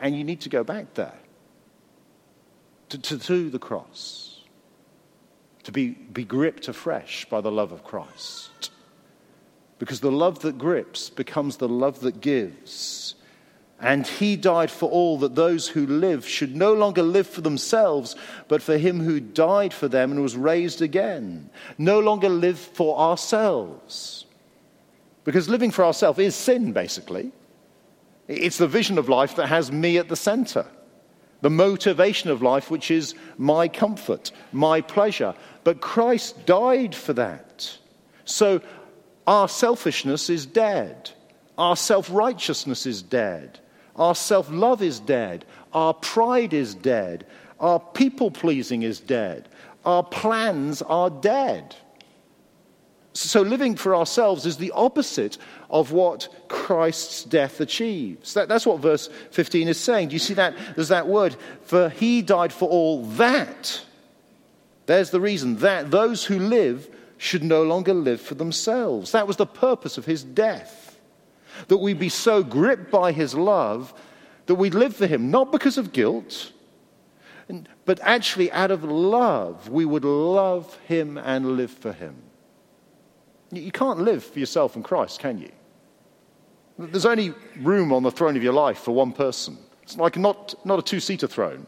And 0.00 0.16
you 0.16 0.24
need 0.24 0.42
to 0.42 0.48
go 0.48 0.62
back 0.64 0.94
there 0.94 1.18
to, 2.90 2.98
to, 2.98 3.18
to 3.18 3.50
the 3.50 3.58
cross, 3.58 4.42
to 5.64 5.72
be, 5.72 5.90
be 5.90 6.24
gripped 6.24 6.68
afresh 6.68 7.24
by 7.26 7.40
the 7.40 7.52
love 7.52 7.72
of 7.72 7.84
Christ. 7.84 8.70
Because 9.78 10.00
the 10.00 10.10
love 10.10 10.40
that 10.40 10.58
grips 10.58 11.08
becomes 11.08 11.58
the 11.58 11.68
love 11.68 12.00
that 12.00 12.20
gives. 12.20 13.14
And 13.80 14.06
he 14.06 14.36
died 14.36 14.70
for 14.70 14.90
all 14.90 15.18
that 15.18 15.36
those 15.36 15.68
who 15.68 15.86
live 15.86 16.26
should 16.26 16.56
no 16.56 16.72
longer 16.72 17.02
live 17.02 17.28
for 17.28 17.42
themselves, 17.42 18.16
but 18.48 18.60
for 18.60 18.76
him 18.76 19.00
who 19.00 19.20
died 19.20 19.72
for 19.72 19.86
them 19.86 20.10
and 20.10 20.20
was 20.20 20.36
raised 20.36 20.82
again. 20.82 21.50
No 21.76 22.00
longer 22.00 22.28
live 22.28 22.58
for 22.58 22.98
ourselves. 22.98 24.26
Because 25.22 25.48
living 25.48 25.70
for 25.70 25.84
ourselves 25.84 26.18
is 26.18 26.34
sin, 26.34 26.72
basically. 26.72 27.30
It's 28.26 28.58
the 28.58 28.66
vision 28.66 28.98
of 28.98 29.08
life 29.08 29.36
that 29.36 29.46
has 29.46 29.70
me 29.70 29.98
at 29.98 30.08
the 30.08 30.16
center. 30.16 30.66
The 31.40 31.50
motivation 31.50 32.30
of 32.30 32.42
life, 32.42 32.70
which 32.70 32.90
is 32.90 33.14
my 33.36 33.68
comfort, 33.68 34.32
my 34.52 34.80
pleasure. 34.80 35.34
But 35.62 35.80
Christ 35.80 36.46
died 36.46 36.96
for 36.96 37.12
that. 37.12 37.78
So 38.24 38.60
our 39.26 39.48
selfishness 39.48 40.30
is 40.30 40.46
dead. 40.46 41.10
Our 41.56 41.76
self 41.76 42.10
righteousness 42.10 42.86
is 42.86 43.02
dead. 43.02 43.60
Our 43.98 44.14
self 44.14 44.48
love 44.50 44.80
is 44.80 45.00
dead. 45.00 45.44
Our 45.72 45.92
pride 45.92 46.54
is 46.54 46.74
dead. 46.74 47.26
Our 47.60 47.80
people 47.80 48.30
pleasing 48.30 48.82
is 48.82 49.00
dead. 49.00 49.48
Our 49.84 50.02
plans 50.02 50.80
are 50.82 51.10
dead. 51.10 51.74
So, 53.14 53.42
living 53.42 53.74
for 53.74 53.96
ourselves 53.96 54.46
is 54.46 54.58
the 54.58 54.70
opposite 54.70 55.38
of 55.70 55.90
what 55.90 56.28
Christ's 56.46 57.24
death 57.24 57.60
achieves. 57.60 58.34
That, 58.34 58.48
that's 58.48 58.64
what 58.64 58.78
verse 58.78 59.08
15 59.32 59.66
is 59.66 59.80
saying. 59.80 60.08
Do 60.08 60.12
you 60.12 60.20
see 60.20 60.34
that? 60.34 60.54
There's 60.76 60.88
that 60.88 61.08
word, 61.08 61.34
for 61.62 61.88
he 61.88 62.22
died 62.22 62.52
for 62.52 62.68
all 62.68 63.02
that. 63.02 63.82
There's 64.86 65.10
the 65.10 65.20
reason 65.20 65.56
that 65.56 65.90
those 65.90 66.24
who 66.24 66.38
live 66.38 66.88
should 67.16 67.42
no 67.42 67.64
longer 67.64 67.92
live 67.92 68.20
for 68.20 68.36
themselves. 68.36 69.10
That 69.10 69.26
was 69.26 69.36
the 69.36 69.46
purpose 69.46 69.98
of 69.98 70.04
his 70.04 70.22
death 70.22 70.87
that 71.66 71.78
we 71.78 71.94
be 71.94 72.08
so 72.08 72.42
gripped 72.42 72.90
by 72.90 73.12
his 73.12 73.34
love 73.34 73.92
that 74.46 74.54
we 74.54 74.70
live 74.70 74.96
for 74.96 75.06
him, 75.06 75.30
not 75.30 75.52
because 75.52 75.76
of 75.76 75.92
guilt, 75.92 76.52
but 77.84 77.98
actually 78.02 78.50
out 78.52 78.70
of 78.70 78.84
love, 78.84 79.68
we 79.68 79.84
would 79.84 80.04
love 80.04 80.74
him 80.86 81.18
and 81.18 81.56
live 81.56 81.70
for 81.70 81.92
him. 81.92 82.16
You 83.50 83.72
can't 83.72 84.00
live 84.00 84.24
for 84.24 84.38
yourself 84.38 84.76
and 84.76 84.84
Christ, 84.84 85.20
can 85.20 85.38
you? 85.38 85.50
There's 86.78 87.06
only 87.06 87.34
room 87.60 87.92
on 87.92 88.02
the 88.02 88.10
throne 88.10 88.36
of 88.36 88.42
your 88.42 88.52
life 88.52 88.78
for 88.78 88.92
one 88.92 89.12
person. 89.12 89.58
It's 89.82 89.96
like 89.96 90.16
not, 90.16 90.54
not 90.64 90.78
a 90.78 90.82
two 90.82 91.00
seater 91.00 91.26
throne, 91.26 91.66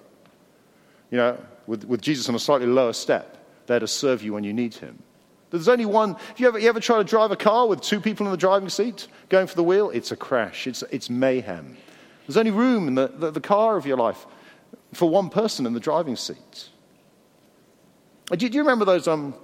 you 1.11 1.17
know, 1.17 1.39
with, 1.67 1.85
with 1.85 2.01
Jesus 2.01 2.29
on 2.29 2.35
a 2.35 2.39
slightly 2.39 2.67
lower 2.67 2.93
step 2.93 3.39
there 3.67 3.81
to 3.81 3.89
serve 3.89 4.23
you 4.23 4.35
when 4.35 4.45
you 4.45 4.53
need 4.53 4.75
him. 4.75 5.03
There's 5.51 5.69
only 5.69 5.87
one. 5.87 6.17
If 6.31 6.41
you 6.41 6.49
ever, 6.49 6.59
you 6.59 6.69
ever 6.69 6.81
try 6.81 6.99
to 6.99 7.05
drive 7.05 7.33
a 7.33 7.37
car 7.37 7.67
with 7.67 7.81
two 7.81 8.01
people 8.01 8.27
in 8.27 8.33
the 8.33 8.39
driving 8.39 8.69
seat 8.69 9.09
going 9.29 9.47
for 9.47 9.57
the 9.57 9.65
wheel, 9.65 9.91
it's 9.91 10.13
a 10.13 10.17
crash. 10.17 10.67
It's, 10.67 10.83
it's 10.91 11.11
mayhem. 11.11 11.77
There's 12.27 12.37
only 12.37 12.53
room 12.53 12.87
in 12.87 12.95
the, 12.95 13.09
the, 13.09 13.31
the 13.33 13.41
car 13.41 13.77
of 13.77 13.87
your 13.87 13.97
life 13.97 14.27
for 14.93 15.09
one 15.09 15.31
person 15.31 15.67
in 15.67 15.73
the 15.73 15.81
driving 15.81 16.17
seat. 16.17 16.69
Uh, 18.31 18.37
do, 18.37 18.49
do 18.49 18.55
you 18.55 18.63
remember 18.63 18.85
those, 18.85 19.09
um, 19.09 19.35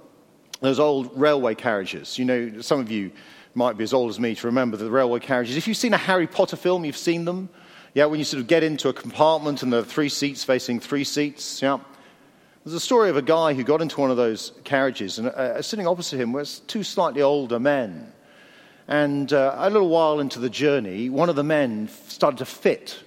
those 0.61 0.79
old 0.79 1.11
railway 1.19 1.55
carriages? 1.55 2.17
You 2.17 2.25
know, 2.25 2.61
some 2.61 2.79
of 2.79 2.89
you 2.89 3.11
might 3.53 3.77
be 3.77 3.83
as 3.83 3.93
old 3.93 4.09
as 4.09 4.19
me 4.19 4.35
to 4.35 4.47
remember 4.47 4.77
the 4.77 4.89
railway 4.89 5.19
carriages. 5.19 5.57
If 5.57 5.67
you've 5.67 5.77
seen 5.77 5.93
a 5.93 5.97
Harry 5.97 6.27
Potter 6.27 6.55
film, 6.55 6.85
you've 6.85 6.95
seen 6.95 7.25
them. 7.25 7.49
Yeah, 7.93 8.05
when 8.05 8.19
you 8.19 8.25
sort 8.25 8.41
of 8.41 8.47
get 8.47 8.63
into 8.63 8.89
a 8.89 8.93
compartment 8.93 9.63
and 9.63 9.73
there 9.73 9.79
are 9.79 9.83
three 9.83 10.09
seats 10.09 10.43
facing 10.43 10.79
three 10.79 11.03
seats. 11.03 11.61
Yeah. 11.61 11.79
There's 12.67 12.75
a 12.75 12.81
story 12.81 13.09
of 13.09 13.15
a 13.15 13.21
guy 13.21 13.53
who 13.53 13.63
got 13.63 13.81
into 13.81 14.01
one 14.01 14.11
of 14.11 14.17
those 14.17 14.51
carriages, 14.65 15.19
and 15.19 15.29
uh, 15.29 15.61
sitting 15.61 15.87
opposite 15.87 16.19
him 16.19 16.33
was 16.33 16.59
two 16.67 16.83
slightly 16.83 17.21
older 17.21 17.61
men. 17.61 18.11
And 18.89 19.31
uh, 19.31 19.55
a 19.55 19.69
little 19.69 19.87
while 19.87 20.19
into 20.19 20.39
the 20.39 20.49
journey, 20.49 21.09
one 21.09 21.29
of 21.29 21.37
the 21.37 21.45
men 21.45 21.87
started 22.09 22.39
to 22.39 22.45
fit 22.45 22.99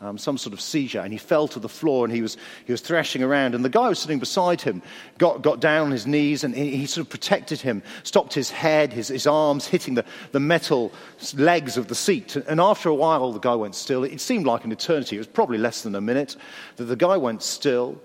um, 0.00 0.16
some 0.16 0.38
sort 0.38 0.54
of 0.54 0.60
seizure, 0.62 1.00
and 1.00 1.12
he 1.12 1.18
fell 1.18 1.46
to 1.48 1.58
the 1.58 1.68
floor 1.68 2.06
and 2.06 2.14
he 2.14 2.22
was, 2.22 2.38
he 2.64 2.72
was 2.72 2.80
thrashing 2.80 3.22
around. 3.22 3.54
And 3.54 3.62
the 3.62 3.68
guy 3.68 3.82
who 3.82 3.88
was 3.90 3.98
sitting 3.98 4.20
beside 4.20 4.62
him 4.62 4.80
got, 5.18 5.42
got 5.42 5.60
down 5.60 5.84
on 5.84 5.92
his 5.92 6.06
knees 6.06 6.42
and 6.42 6.54
he, 6.54 6.74
he 6.74 6.86
sort 6.86 7.04
of 7.04 7.10
protected 7.10 7.60
him, 7.60 7.82
stopped 8.04 8.32
his 8.32 8.50
head, 8.50 8.90
his, 8.90 9.08
his 9.08 9.26
arms 9.26 9.66
hitting 9.66 9.96
the, 9.96 10.06
the 10.32 10.40
metal 10.40 10.90
legs 11.36 11.76
of 11.76 11.88
the 11.88 11.94
seat. 11.94 12.36
And 12.36 12.58
after 12.58 12.88
a 12.88 12.94
while, 12.94 13.32
the 13.32 13.38
guy 13.38 13.54
went 13.54 13.74
still. 13.74 14.02
It 14.02 14.22
seemed 14.22 14.46
like 14.46 14.64
an 14.64 14.72
eternity. 14.72 15.16
It 15.16 15.20
was 15.20 15.26
probably 15.26 15.58
less 15.58 15.82
than 15.82 15.94
a 15.94 16.00
minute 16.00 16.36
that 16.76 16.84
the 16.84 16.96
guy 16.96 17.18
went 17.18 17.42
still 17.42 18.00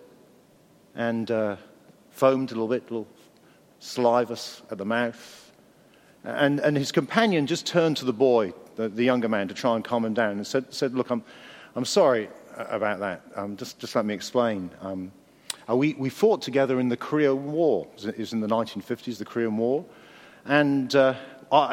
and 0.95 1.29
uh, 1.31 1.55
foamed 2.11 2.51
a 2.51 2.53
little 2.53 2.67
bit, 2.67 2.83
a 2.89 2.93
little 2.93 3.07
salivous 3.79 4.61
at 4.71 4.77
the 4.77 4.85
mouth. 4.85 5.51
And, 6.23 6.59
and 6.59 6.75
his 6.75 6.91
companion 6.91 7.47
just 7.47 7.65
turned 7.65 7.97
to 7.97 8.05
the 8.05 8.13
boy, 8.13 8.53
the, 8.75 8.89
the 8.89 9.03
younger 9.03 9.29
man, 9.29 9.47
to 9.47 9.53
try 9.53 9.75
and 9.75 9.83
calm 9.83 10.03
him 10.05 10.13
down 10.13 10.31
and 10.31 10.45
said, 10.45 10.73
said 10.73 10.93
Look, 10.93 11.09
I'm, 11.09 11.23
I'm 11.75 11.85
sorry 11.85 12.29
about 12.57 12.99
that. 12.99 13.21
Um, 13.35 13.55
just, 13.55 13.79
just 13.79 13.95
let 13.95 14.05
me 14.05 14.13
explain. 14.13 14.69
Um, 14.81 15.11
uh, 15.69 15.75
we, 15.75 15.93
we 15.93 16.09
fought 16.09 16.41
together 16.41 16.79
in 16.79 16.89
the 16.89 16.97
Korean 16.97 17.51
War. 17.51 17.87
It 18.03 18.17
was 18.17 18.33
in 18.33 18.39
the 18.39 18.47
1950s, 18.47 19.17
the 19.17 19.25
Korean 19.25 19.55
War. 19.57 19.85
And 20.45 20.93
uh, 20.95 21.15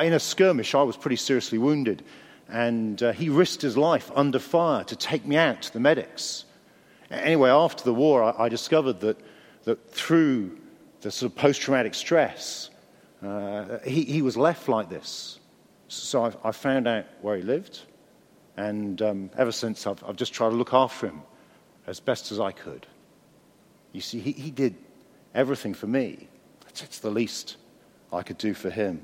in 0.03 0.13
a 0.13 0.21
skirmish, 0.21 0.75
I 0.75 0.83
was 0.83 0.97
pretty 0.97 1.17
seriously 1.17 1.59
wounded. 1.59 2.05
And 2.49 3.03
uh, 3.03 3.13
he 3.13 3.29
risked 3.29 3.63
his 3.63 3.77
life 3.77 4.11
under 4.15 4.39
fire 4.39 4.85
to 4.85 4.97
take 4.97 5.27
me 5.27 5.37
out 5.37 5.63
to 5.63 5.73
the 5.73 5.81
medics. 5.81 6.45
Anyway, 7.11 7.51
after 7.51 7.85
the 7.85 7.95
war, 7.95 8.23
I, 8.23 8.45
I 8.45 8.49
discovered 8.49 9.01
that, 9.01 9.19
that 9.65 9.91
through 9.91 10.59
the 11.01 11.11
sort 11.11 11.33
of 11.33 11.39
post 11.39 11.61
traumatic 11.61 11.95
stress, 11.95 12.71
uh, 13.23 13.79
he, 13.85 14.05
he, 14.05 14.23
was 14.23 14.37
left 14.37 14.69
like 14.69 14.89
this. 14.89 15.39
So 15.89 16.25
I, 16.25 16.33
I 16.49 16.53
found 16.53 16.89
out 16.89 17.07
where 17.23 17.37
he 17.37 17.43
lived, 17.43 17.81
and 18.57 19.01
um, 19.03 19.31
ever 19.37 19.53
since 19.53 19.87
I've, 19.87 20.03
I've, 20.05 20.17
just 20.17 20.33
tried 20.33 20.51
to 20.51 20.57
look 20.57 20.75
after 20.75 21.07
him 21.07 21.23
as 21.87 22.01
best 22.01 22.33
as 22.33 22.41
I 22.41 22.53
could. 22.53 22.87
You 23.93 24.01
see, 24.01 24.19
he, 24.19 24.33
he 24.33 24.51
did 24.51 24.75
everything 25.35 25.75
for 25.75 25.87
me. 25.87 26.29
It's, 26.69 26.83
it's 26.83 26.99
the 26.99 27.11
least 27.11 27.57
I 28.13 28.23
could 28.23 28.39
do 28.39 28.53
for 28.53 28.71
him. 28.71 29.01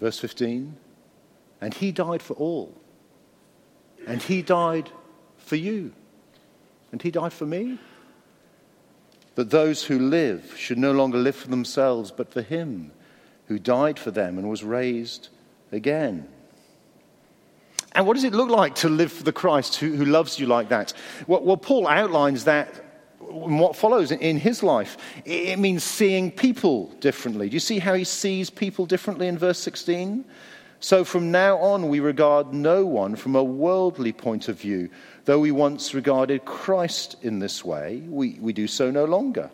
Verse 0.00 0.18
15 0.18 0.76
And 1.60 1.74
he 1.74 1.92
died 1.92 2.22
for 2.22 2.34
all 2.34 2.74
And 4.06 4.22
he 4.22 4.42
died 4.42 4.90
for 5.38 5.56
you. 5.56 5.92
And 6.90 7.00
he 7.00 7.10
died 7.10 7.32
for 7.32 7.46
me. 7.46 7.78
That 9.34 9.50
those 9.50 9.84
who 9.84 9.98
live 9.98 10.54
should 10.58 10.78
no 10.78 10.92
longer 10.92 11.18
live 11.18 11.36
for 11.36 11.48
themselves, 11.48 12.10
but 12.10 12.32
for 12.32 12.42
him 12.42 12.92
who 13.46 13.58
died 13.58 13.98
for 13.98 14.10
them 14.10 14.38
and 14.38 14.48
was 14.48 14.62
raised 14.62 15.28
again. 15.72 16.28
And 17.94 18.06
what 18.06 18.14
does 18.14 18.24
it 18.24 18.32
look 18.32 18.48
like 18.48 18.74
to 18.76 18.88
live 18.88 19.12
for 19.12 19.22
the 19.22 19.32
Christ 19.32 19.76
who, 19.76 19.94
who 19.94 20.04
loves 20.04 20.38
you 20.38 20.46
like 20.46 20.70
that? 20.70 20.92
Well, 21.26 21.42
well, 21.42 21.56
Paul 21.56 21.86
outlines 21.86 22.44
that 22.44 22.82
in 23.20 23.58
what 23.58 23.76
follows 23.76 24.10
in 24.10 24.38
his 24.38 24.62
life. 24.62 24.96
It 25.24 25.58
means 25.58 25.84
seeing 25.84 26.30
people 26.30 26.88
differently. 27.00 27.48
Do 27.48 27.54
you 27.54 27.60
see 27.60 27.78
how 27.78 27.94
he 27.94 28.04
sees 28.04 28.50
people 28.50 28.86
differently 28.86 29.28
in 29.28 29.38
verse 29.38 29.58
16? 29.58 30.24
So 30.82 31.04
from 31.04 31.30
now 31.30 31.58
on, 31.58 31.88
we 31.88 32.00
regard 32.00 32.52
no 32.52 32.84
one 32.84 33.14
from 33.14 33.36
a 33.36 33.44
worldly 33.44 34.12
point 34.12 34.48
of 34.48 34.58
view. 34.58 34.90
Though 35.26 35.38
we 35.38 35.52
once 35.52 35.94
regarded 35.94 36.44
Christ 36.44 37.14
in 37.22 37.38
this 37.38 37.64
way, 37.64 38.02
we, 38.08 38.36
we 38.40 38.52
do 38.52 38.66
so 38.66 38.90
no 38.90 39.04
longer. 39.04 39.48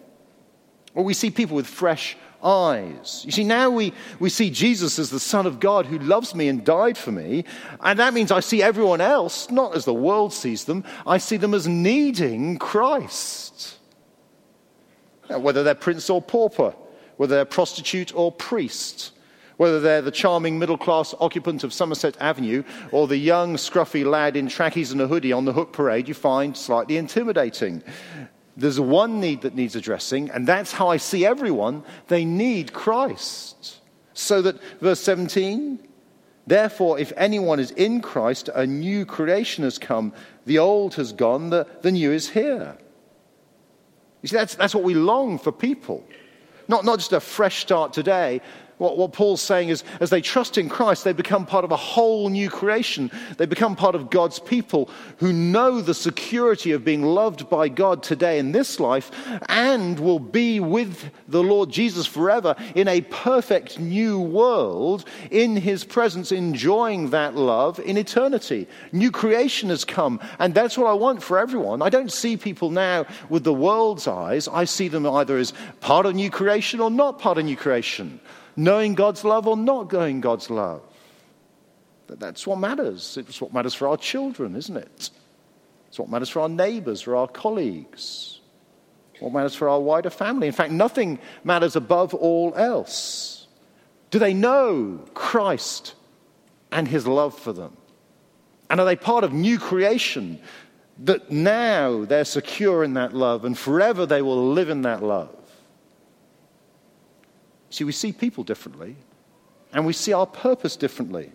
Or 0.95 1.05
we 1.05 1.13
see 1.13 1.31
people 1.31 1.55
with 1.55 1.67
fresh 1.67 2.17
eyes. 2.43 3.25
You 3.27 3.33
see, 3.33 3.45
now 3.45 3.69
we, 3.69 3.93
we 4.19 4.31
see 4.31 4.49
Jesus 4.49 4.99
as 4.99 5.11
the 5.11 5.21
Son 5.21 5.45
of 5.45 5.61
God 5.61 5.85
who 5.85 5.99
loves 5.99 6.35
me 6.35 6.49
and 6.49 6.65
died 6.65 6.97
for 6.97 7.13
me. 7.13 7.45
And 7.81 7.99
that 7.99 8.15
means 8.15 8.33
I 8.33 8.41
see 8.41 8.63
everyone 8.63 9.03
else, 9.03 9.51
not 9.51 9.77
as 9.77 9.85
the 9.85 9.93
world 9.93 10.33
sees 10.33 10.65
them, 10.65 10.83
I 11.07 11.19
see 11.19 11.37
them 11.37 11.53
as 11.53 11.69
needing 11.69 12.57
Christ. 12.57 13.77
Now, 15.29 15.41
whether 15.41 15.63
they're 15.63 15.75
prince 15.75 16.09
or 16.09 16.23
pauper, 16.23 16.75
whether 17.19 17.37
they're 17.37 17.45
prostitute 17.45 18.15
or 18.15 18.33
priest, 18.33 19.13
whether 19.59 19.81
they're 19.81 20.01
the 20.01 20.11
charming 20.11 20.59
middle 20.59 20.79
class 20.79 21.15
occupant 21.21 21.65
of 21.65 21.75
Somerset 21.75 22.17
Avenue 22.21 22.63
or 22.91 23.07
the 23.07 23.19
young, 23.19 23.57
scruffy 23.57 24.07
lad 24.07 24.37
in 24.37 24.49
trackies 24.49 24.93
and 24.93 25.01
a 25.01 25.07
hoodie 25.07 25.33
on 25.33 25.45
the 25.45 25.53
hook 25.53 25.73
parade, 25.73 26.09
you 26.09 26.15
find 26.15 26.57
slightly 26.57 26.97
intimidating. 26.97 27.83
There's 28.57 28.81
one 28.81 29.21
need 29.21 29.43
that 29.43 29.55
needs 29.55 29.77
addressing, 29.77 30.31
and 30.31 30.47
that's 30.47 30.73
how 30.73 30.89
I 30.89 30.97
see 30.97 31.27
everyone. 31.27 31.83
They 32.07 32.25
need 32.25 32.73
Christ. 32.73 33.81
So 34.15 34.43
that, 34.43 34.61
verse 34.81 35.01
17, 35.01 35.87
therefore, 36.47 36.99
if 36.99 37.13
anyone 37.17 37.61
is 37.61 37.73
in 37.73 38.01
Christ, 38.01 38.49
a 38.55 38.67
new 38.67 39.05
creation 39.07 39.65
has 39.65 39.79
come. 39.79 40.13
The 40.47 40.59
old 40.59 40.95
has 40.95 41.13
gone, 41.13 41.51
the, 41.51 41.67
the 41.83 41.93
new 41.93 42.11
is 42.11 42.31
here. 42.31 42.79
You 44.23 44.29
see, 44.29 44.37
that's, 44.37 44.55
that's 44.55 44.75
what 44.75 44.85
we 44.85 44.95
long 44.95 45.39
for 45.39 45.53
people. 45.53 46.05
Not, 46.67 46.85
not 46.85 46.99
just 46.99 47.13
a 47.13 47.21
fresh 47.21 47.61
start 47.61 47.93
today, 47.93 48.41
what, 48.79 48.97
what 48.97 49.13
Paul's 49.13 49.43
saying 49.43 49.69
is, 49.69 49.85
as 50.01 50.11
they 50.11 50.21
trust 50.21 50.57
in 50.57 50.69
Christ, 50.69 51.05
they 51.05 51.13
become 51.13 51.45
part 51.45 51.65
of 51.65 51.73
a 51.73 51.77
whole 51.77 52.29
new 52.29 52.49
creation. 52.49 53.11
They 53.37 53.47
become 53.47 53.77
part 53.77 53.95
of 53.95 54.09
God's 54.09 54.39
people 54.39 54.89
who 55.19 55.33
know 55.33 55.81
the 55.81 55.95
security 55.95 56.73
of 56.73 56.85
being 56.85 57.03
loved 57.03 57.51
by 57.51 57.69
God 57.69 58.03
today 58.03 58.39
in 58.39 58.53
this 58.53 58.79
life 58.79 59.11
and 59.49 59.99
will 59.99 60.21
be 60.21 60.61
with 60.61 61.11
the 61.27 61.43
Lord 61.43 61.71
Jesus 61.71 62.07
forever 62.07 62.55
in 62.75 62.89
a 62.89 63.01
perfect 63.03 63.81
new 63.81 64.21
world 64.21 65.05
in 65.31 65.57
his 65.57 65.85
presence, 65.85 66.31
enjoying 66.31 67.11
that 67.11 67.35
love 67.35 67.81
in 67.81 67.97
eternity. 67.97 68.69
New 68.93 69.11
creation 69.11 69.71
has 69.71 69.85
come, 69.85 70.21
and 70.39 70.55
that's 70.55 70.79
what 70.79 70.87
I 70.87 70.95
want 70.95 71.23
for 71.23 71.39
everyone. 71.39 71.83
I 71.83 71.91
don't 71.91 72.13
see 72.13 72.37
people 72.37 72.71
now 72.71 73.07
with 73.29 73.43
the 73.43 73.53
world's 73.53 74.07
eyes, 74.07 74.47
I 74.47 74.65
see 74.65 74.89
them 74.89 75.07
either 75.07 75.37
as 75.37 75.53
part 75.81 76.07
of 76.07 76.15
new 76.15 76.31
creation 76.31 76.81
or 76.81 76.91
not 76.91 77.19
part 77.19 77.39
of 77.39 77.45
new 77.45 77.57
creation 77.57 78.21
knowing 78.59 78.95
God's 78.95 79.23
love 79.23 79.47
or 79.47 79.57
not 79.57 79.93
knowing 79.93 80.21
God's 80.21 80.51
love. 80.51 80.83
That's 82.09 82.45
what 82.45 82.59
matters. 82.59 83.17
It's 83.17 83.41
what 83.41 83.55
matters 83.55 83.73
for 83.73 83.87
our 83.87 83.97
children, 83.97 84.57
isn't 84.57 84.77
it? 84.77 85.11
It's 85.89 85.99
what 85.99 86.11
matters 86.11 86.29
for 86.29 86.41
our 86.41 86.49
neighbors, 86.49 87.01
for 87.01 87.15
our 87.15 87.29
colleagues, 87.29 88.41
what 89.21 89.33
matters 89.33 89.55
for 89.55 89.69
our 89.69 89.81
wider 89.81 90.11
family. 90.11 90.49
In 90.49 90.53
fact, 90.53 90.73
nothing 90.73 91.21
matters 91.45 91.77
above 91.77 92.15
all 92.15 92.53
else. 92.57 93.47
Do 94.11 94.19
they 94.19 94.35
know 94.35 95.05
Christ 95.15 95.95
and 96.73 96.89
his 96.89 97.07
love 97.07 97.39
for 97.39 97.53
them? 97.53 97.77
And 98.71 98.81
are 98.81 98.87
they 98.87 98.97
part 98.97 99.23
of 99.23 99.33
new 99.33 99.59
creation 99.59 100.41
that 101.05 101.31
now 101.31 102.05
they're 102.05 102.25
secure 102.25 102.83
in 102.83 102.95
that 102.95 103.15
love 103.15 103.45
and 103.45 103.57
forever 103.57 104.05
they 104.05 104.21
will 104.21 104.53
live 104.53 104.69
in 104.69 104.83
that 104.83 105.03
love? 105.03 105.48
See, 107.71 107.85
we 107.85 107.93
see 107.93 108.13
people 108.13 108.45
differently, 108.45 108.97
and 109.73 109.87
we 109.87 109.93
see 109.93 110.13
our 110.13 110.27
purpose 110.27 110.77
differently. 110.77 111.31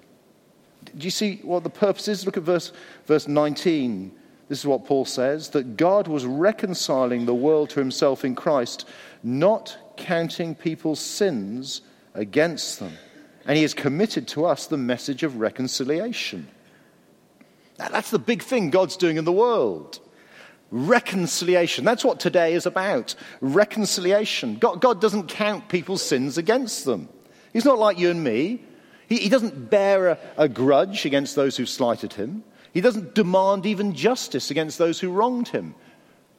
Do 0.86 1.06
you 1.06 1.12
see 1.12 1.38
what 1.44 1.64
the 1.64 1.70
purpose 1.70 2.08
is? 2.08 2.26
Look 2.26 2.38
at 2.38 2.44
verse, 2.44 2.72
verse 3.06 3.28
19. 3.28 4.12
This 4.50 4.60
is 4.60 4.66
what 4.66 4.86
Paul 4.86 5.06
says 5.06 5.50
that 5.50 5.78
God 5.78 6.08
was 6.08 6.26
reconciling 6.26 7.26
the 7.26 7.34
world 7.34 7.70
to 7.72 7.80
himself 7.80 8.26
in 8.26 8.36
Christ, 8.36 8.88
not 9.24 9.78
counting 9.96 10.54
people's 10.54 11.00
sins 11.00 11.82
against 12.14 12.80
them. 12.80 12.94
And 13.46 13.56
he 13.56 13.64
has 13.64 13.74
committed 13.74 14.28
to 14.30 14.46
us 14.46 14.68
the 14.68 14.78
message 14.78 15.24
of 15.24 15.38
reconciliation. 15.38 16.48
That's 17.78 18.12
the 18.12 18.20
big 18.20 18.44
thing 18.44 18.70
God's 18.70 18.98
doing 18.98 19.18
in 19.18 19.26
the 19.26 19.32
world. 19.32 20.00
Reconciliation. 20.76 21.86
That's 21.86 22.04
what 22.04 22.20
today 22.20 22.56
is 22.56 22.66
about. 22.66 23.14
Reconciliation. 23.42 24.56
God, 24.56 24.82
God 24.82 25.00
doesn't 25.00 25.28
count 25.28 25.70
people's 25.70 26.02
sins 26.02 26.40
against 26.40 26.84
them. 26.84 27.10
He's 27.54 27.64
not 27.64 27.78
like 27.78 28.00
you 28.00 28.10
and 28.10 28.24
me. 28.24 28.66
He, 29.08 29.18
he 29.18 29.30
doesn't 29.30 29.70
bear 29.70 30.08
a, 30.08 30.20
a 30.36 30.50
grudge 30.50 31.06
against 31.06 31.36
those 31.36 31.56
who 31.58 31.68
slighted 31.68 32.14
him. 32.14 32.44
He 32.74 32.82
doesn't 32.82 33.14
demand 33.14 33.68
even 33.68 33.94
justice 33.94 34.50
against 34.50 34.80
those 34.80 35.00
who 35.00 35.12
wronged 35.12 35.50
him. 35.50 35.76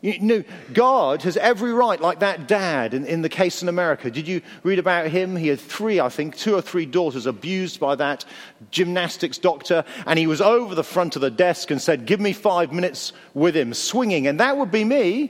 You 0.04 0.20
know, 0.20 0.44
God 0.74 1.22
has 1.22 1.38
every 1.38 1.72
right, 1.72 1.98
like 1.98 2.20
that 2.20 2.46
dad 2.46 2.92
in, 2.92 3.06
in, 3.06 3.22
the 3.22 3.30
case 3.30 3.62
in 3.62 3.70
America. 3.70 4.10
Did 4.10 4.28
you 4.28 4.42
read 4.62 4.78
about 4.78 5.06
him? 5.06 5.34
He 5.34 5.48
had 5.48 5.58
three, 5.58 5.98
I 5.98 6.10
think, 6.10 6.36
two 6.36 6.54
or 6.54 6.60
three 6.60 6.84
daughters 6.84 7.24
abused 7.24 7.80
by 7.80 7.94
that 7.94 8.26
gymnastics 8.70 9.38
doctor, 9.38 9.82
and 10.06 10.18
he 10.18 10.26
was 10.26 10.42
over 10.42 10.74
the 10.74 10.84
front 10.84 11.16
of 11.16 11.22
the 11.22 11.30
desk 11.30 11.70
and 11.70 11.80
said, 11.80 12.04
Give 12.04 12.20
me 12.20 12.34
five 12.34 12.70
minutes 12.70 13.14
with 13.32 13.56
him, 13.56 13.72
swinging, 13.72 14.26
and 14.26 14.40
that 14.40 14.58
would 14.58 14.70
be 14.70 14.84
me. 14.84 15.28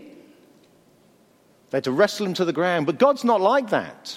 They 1.70 1.76
had 1.76 1.84
to 1.84 1.92
wrestle 1.92 2.26
him 2.26 2.34
to 2.34 2.44
the 2.44 2.52
ground, 2.52 2.86
but 2.86 2.98
God's 2.98 3.22
not 3.22 3.40
like 3.40 3.70
that. 3.70 4.16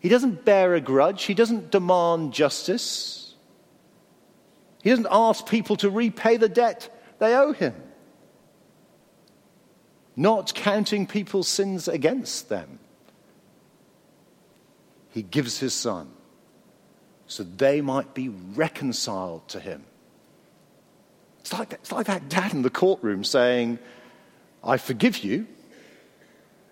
He 0.00 0.08
doesn't 0.08 0.46
bear 0.46 0.74
a 0.74 0.80
grudge, 0.80 1.24
He 1.24 1.34
doesn't 1.34 1.70
demand 1.70 2.32
justice, 2.32 3.34
He 4.82 4.88
doesn't 4.88 5.08
ask 5.10 5.46
people 5.46 5.76
to 5.76 5.90
repay 5.90 6.38
the 6.38 6.48
debt 6.48 6.88
they 7.18 7.34
owe 7.34 7.52
Him 7.52 7.74
not 10.16 10.54
counting 10.54 11.06
people's 11.06 11.48
sins 11.48 11.88
against 11.88 12.48
them. 12.48 12.78
He 15.10 15.22
gives 15.22 15.58
his 15.58 15.74
son 15.74 16.10
so 17.26 17.42
they 17.42 17.80
might 17.80 18.14
be 18.14 18.28
reconciled 18.28 19.48
to 19.48 19.60
him. 19.60 19.84
It's 21.40 21.52
like, 21.52 21.70
that, 21.70 21.80
it's 21.80 21.92
like 21.92 22.06
that 22.06 22.28
dad 22.28 22.52
in 22.52 22.62
the 22.62 22.70
courtroom 22.70 23.24
saying, 23.24 23.78
I 24.62 24.76
forgive 24.76 25.18
you, 25.18 25.46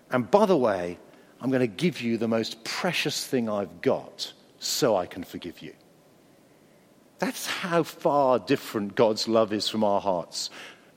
and 0.09 0.29
by 0.29 0.45
the 0.45 0.57
way, 0.57 0.97
I'm 1.41 1.49
going 1.49 1.61
to 1.61 1.67
give 1.67 2.01
you 2.01 2.17
the 2.17 2.27
most 2.27 2.63
precious 2.63 3.25
thing 3.25 3.49
I've 3.49 3.81
got 3.81 4.33
so 4.59 4.95
I 4.95 5.05
can 5.05 5.23
forgive 5.23 5.61
you. 5.61 5.73
That's 7.19 7.45
how 7.45 7.83
far 7.83 8.39
different 8.39 8.95
God's 8.95 9.27
love 9.27 9.53
is 9.53 9.69
from 9.69 9.83
our 9.83 10.01
hearts. 10.01 10.49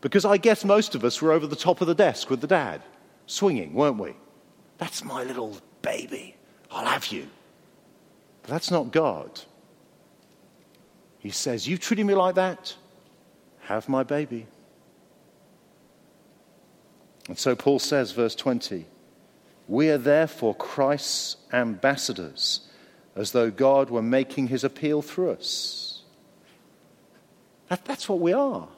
Because 0.07 0.25
I 0.25 0.37
guess 0.37 0.64
most 0.64 0.95
of 0.95 1.03
us 1.03 1.21
were 1.21 1.33
over 1.33 1.49
the 1.49 1.57
top 1.57 1.81
of 1.81 1.88
the 1.88 1.95
desk 1.95 2.31
with 2.31 2.40
the 2.40 2.47
dad, 2.47 2.81
swinging, 3.27 3.75
weren't 3.75 3.99
we? 3.99 4.14
That's 4.79 5.03
my 5.03 5.25
little 5.25 5.59
baby. 5.83 6.37
I'll 6.71 6.87
have 6.87 7.09
you. 7.09 7.27
But 8.42 8.53
that's 8.53 8.71
not 8.71 8.92
God. 8.92 9.40
He 11.19 11.31
says, 11.31 11.66
You 11.66 11.77
treating 11.77 12.07
me 12.07 12.14
like 12.14 12.37
that? 12.37 12.77
Have 13.62 13.88
my 13.88 14.05
baby. 14.05 14.47
And 17.27 17.37
so 17.37 17.57
Paul 17.57 17.81
says, 17.81 18.12
verse 18.12 18.37
20, 18.37 18.87
We 19.66 19.90
are 19.90 19.99
therefore 19.99 20.55
Christ's 20.55 21.37
ambassadors, 21.53 22.61
as 23.16 23.33
though 23.33 23.51
God 23.51 23.90
were 23.90 24.03
making 24.03 24.47
his 24.47 24.62
appeal 24.62 25.03
through 25.03 25.33
us. 25.33 26.05
That, 27.66 27.85
that's 27.85 28.09
what 28.09 28.21
we 28.21 28.33
are 28.33 28.69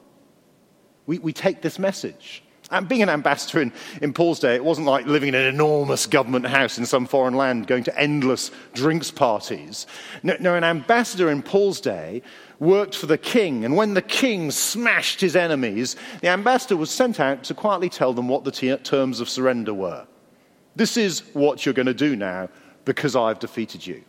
we, 1.09 1.17
we 1.17 1.33
take 1.33 1.63
this 1.63 1.79
message. 1.79 2.43
And 2.69 2.87
being 2.87 3.01
an 3.01 3.09
ambassador 3.09 3.61
in, 3.61 3.73
in 3.99 4.13
Paul's 4.13 4.39
day, 4.39 4.53
it 4.53 4.63
wasn't 4.63 4.85
like 4.85 5.07
living 5.07 5.29
in 5.29 5.33
an 5.35 5.47
enormous 5.47 6.05
government 6.05 6.45
house 6.45 6.77
in 6.77 6.85
some 6.85 7.07
foreign 7.07 7.33
land, 7.33 7.65
going 7.65 7.83
to 7.85 7.99
endless 7.99 8.51
drinks 8.75 9.09
parties. 9.09 9.87
No, 10.21 10.37
no, 10.39 10.53
an 10.53 10.63
ambassador 10.63 11.31
in 11.31 11.41
Paul's 11.41 11.81
day 11.81 12.21
worked 12.59 12.95
for 12.95 13.07
the 13.07 13.17
king, 13.17 13.65
and 13.65 13.75
when 13.75 13.95
the 13.95 14.03
king 14.03 14.51
smashed 14.51 15.19
his 15.19 15.35
enemies, 15.35 15.95
the 16.21 16.27
ambassador 16.27 16.77
was 16.77 16.91
sent 16.91 17.19
out 17.19 17.43
to 17.45 17.55
quietly 17.55 17.89
tell 17.89 18.13
them 18.13 18.27
what 18.27 18.43
the 18.43 18.51
t- 18.51 18.75
terms 18.77 19.19
of 19.19 19.27
surrender 19.27 19.73
were. 19.73 20.05
This 20.75 20.95
is 20.95 21.21
what 21.33 21.65
you're 21.65 21.73
going 21.73 21.87
to 21.87 21.93
do 21.95 22.15
now 22.15 22.49
because 22.85 23.15
I've 23.15 23.39
defeated 23.39 23.87
you. 23.87 24.03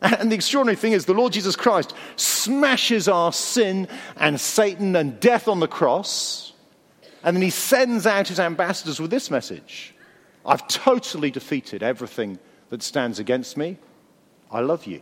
And 0.02 0.30
the 0.30 0.34
extraordinary 0.34 0.76
thing 0.76 0.92
is, 0.92 1.06
the 1.06 1.14
Lord 1.14 1.32
Jesus 1.32 1.56
Christ 1.56 1.94
smashes 2.16 3.08
our 3.08 3.32
sin 3.32 3.88
and 4.16 4.38
Satan 4.38 4.96
and 4.96 5.18
death 5.18 5.48
on 5.48 5.60
the 5.60 5.68
cross, 5.68 6.52
and 7.22 7.34
then 7.34 7.42
he 7.42 7.50
sends 7.50 8.06
out 8.06 8.28
his 8.28 8.38
ambassadors 8.38 9.00
with 9.00 9.10
this 9.10 9.30
message 9.30 9.94
I've 10.46 10.68
totally 10.68 11.30
defeated 11.30 11.82
everything 11.82 12.38
that 12.68 12.82
stands 12.82 13.18
against 13.18 13.56
me. 13.56 13.78
I 14.50 14.60
love 14.60 14.84
you. 14.84 15.00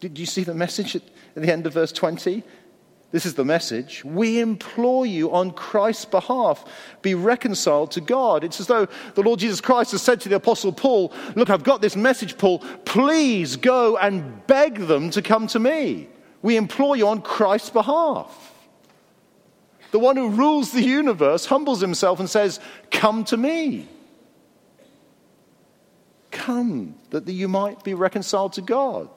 Did 0.00 0.18
you 0.18 0.26
see 0.26 0.42
the 0.42 0.54
message 0.54 0.96
at 0.96 1.02
the 1.34 1.52
end 1.52 1.66
of 1.66 1.74
verse 1.74 1.92
20? 1.92 2.42
This 3.16 3.24
is 3.24 3.32
the 3.32 3.46
message. 3.46 4.04
We 4.04 4.40
implore 4.40 5.06
you 5.06 5.32
on 5.32 5.52
Christ's 5.52 6.04
behalf, 6.04 6.62
be 7.00 7.14
reconciled 7.14 7.90
to 7.92 8.02
God. 8.02 8.44
It's 8.44 8.60
as 8.60 8.66
though 8.66 8.88
the 9.14 9.22
Lord 9.22 9.40
Jesus 9.40 9.62
Christ 9.62 9.92
has 9.92 10.02
said 10.02 10.20
to 10.20 10.28
the 10.28 10.36
Apostle 10.36 10.70
Paul, 10.70 11.14
Look, 11.34 11.48
I've 11.48 11.64
got 11.64 11.80
this 11.80 11.96
message, 11.96 12.36
Paul. 12.36 12.58
Please 12.84 13.56
go 13.56 13.96
and 13.96 14.46
beg 14.46 14.80
them 14.80 15.08
to 15.12 15.22
come 15.22 15.46
to 15.46 15.58
me. 15.58 16.10
We 16.42 16.58
implore 16.58 16.94
you 16.94 17.08
on 17.08 17.22
Christ's 17.22 17.70
behalf. 17.70 18.52
The 19.92 19.98
one 19.98 20.18
who 20.18 20.28
rules 20.28 20.72
the 20.72 20.82
universe 20.82 21.46
humbles 21.46 21.80
himself 21.80 22.20
and 22.20 22.28
says, 22.28 22.60
Come 22.90 23.24
to 23.24 23.38
me. 23.38 23.88
Come 26.30 26.96
that 27.08 27.26
you 27.26 27.48
might 27.48 27.82
be 27.82 27.94
reconciled 27.94 28.52
to 28.52 28.60
God. 28.60 29.08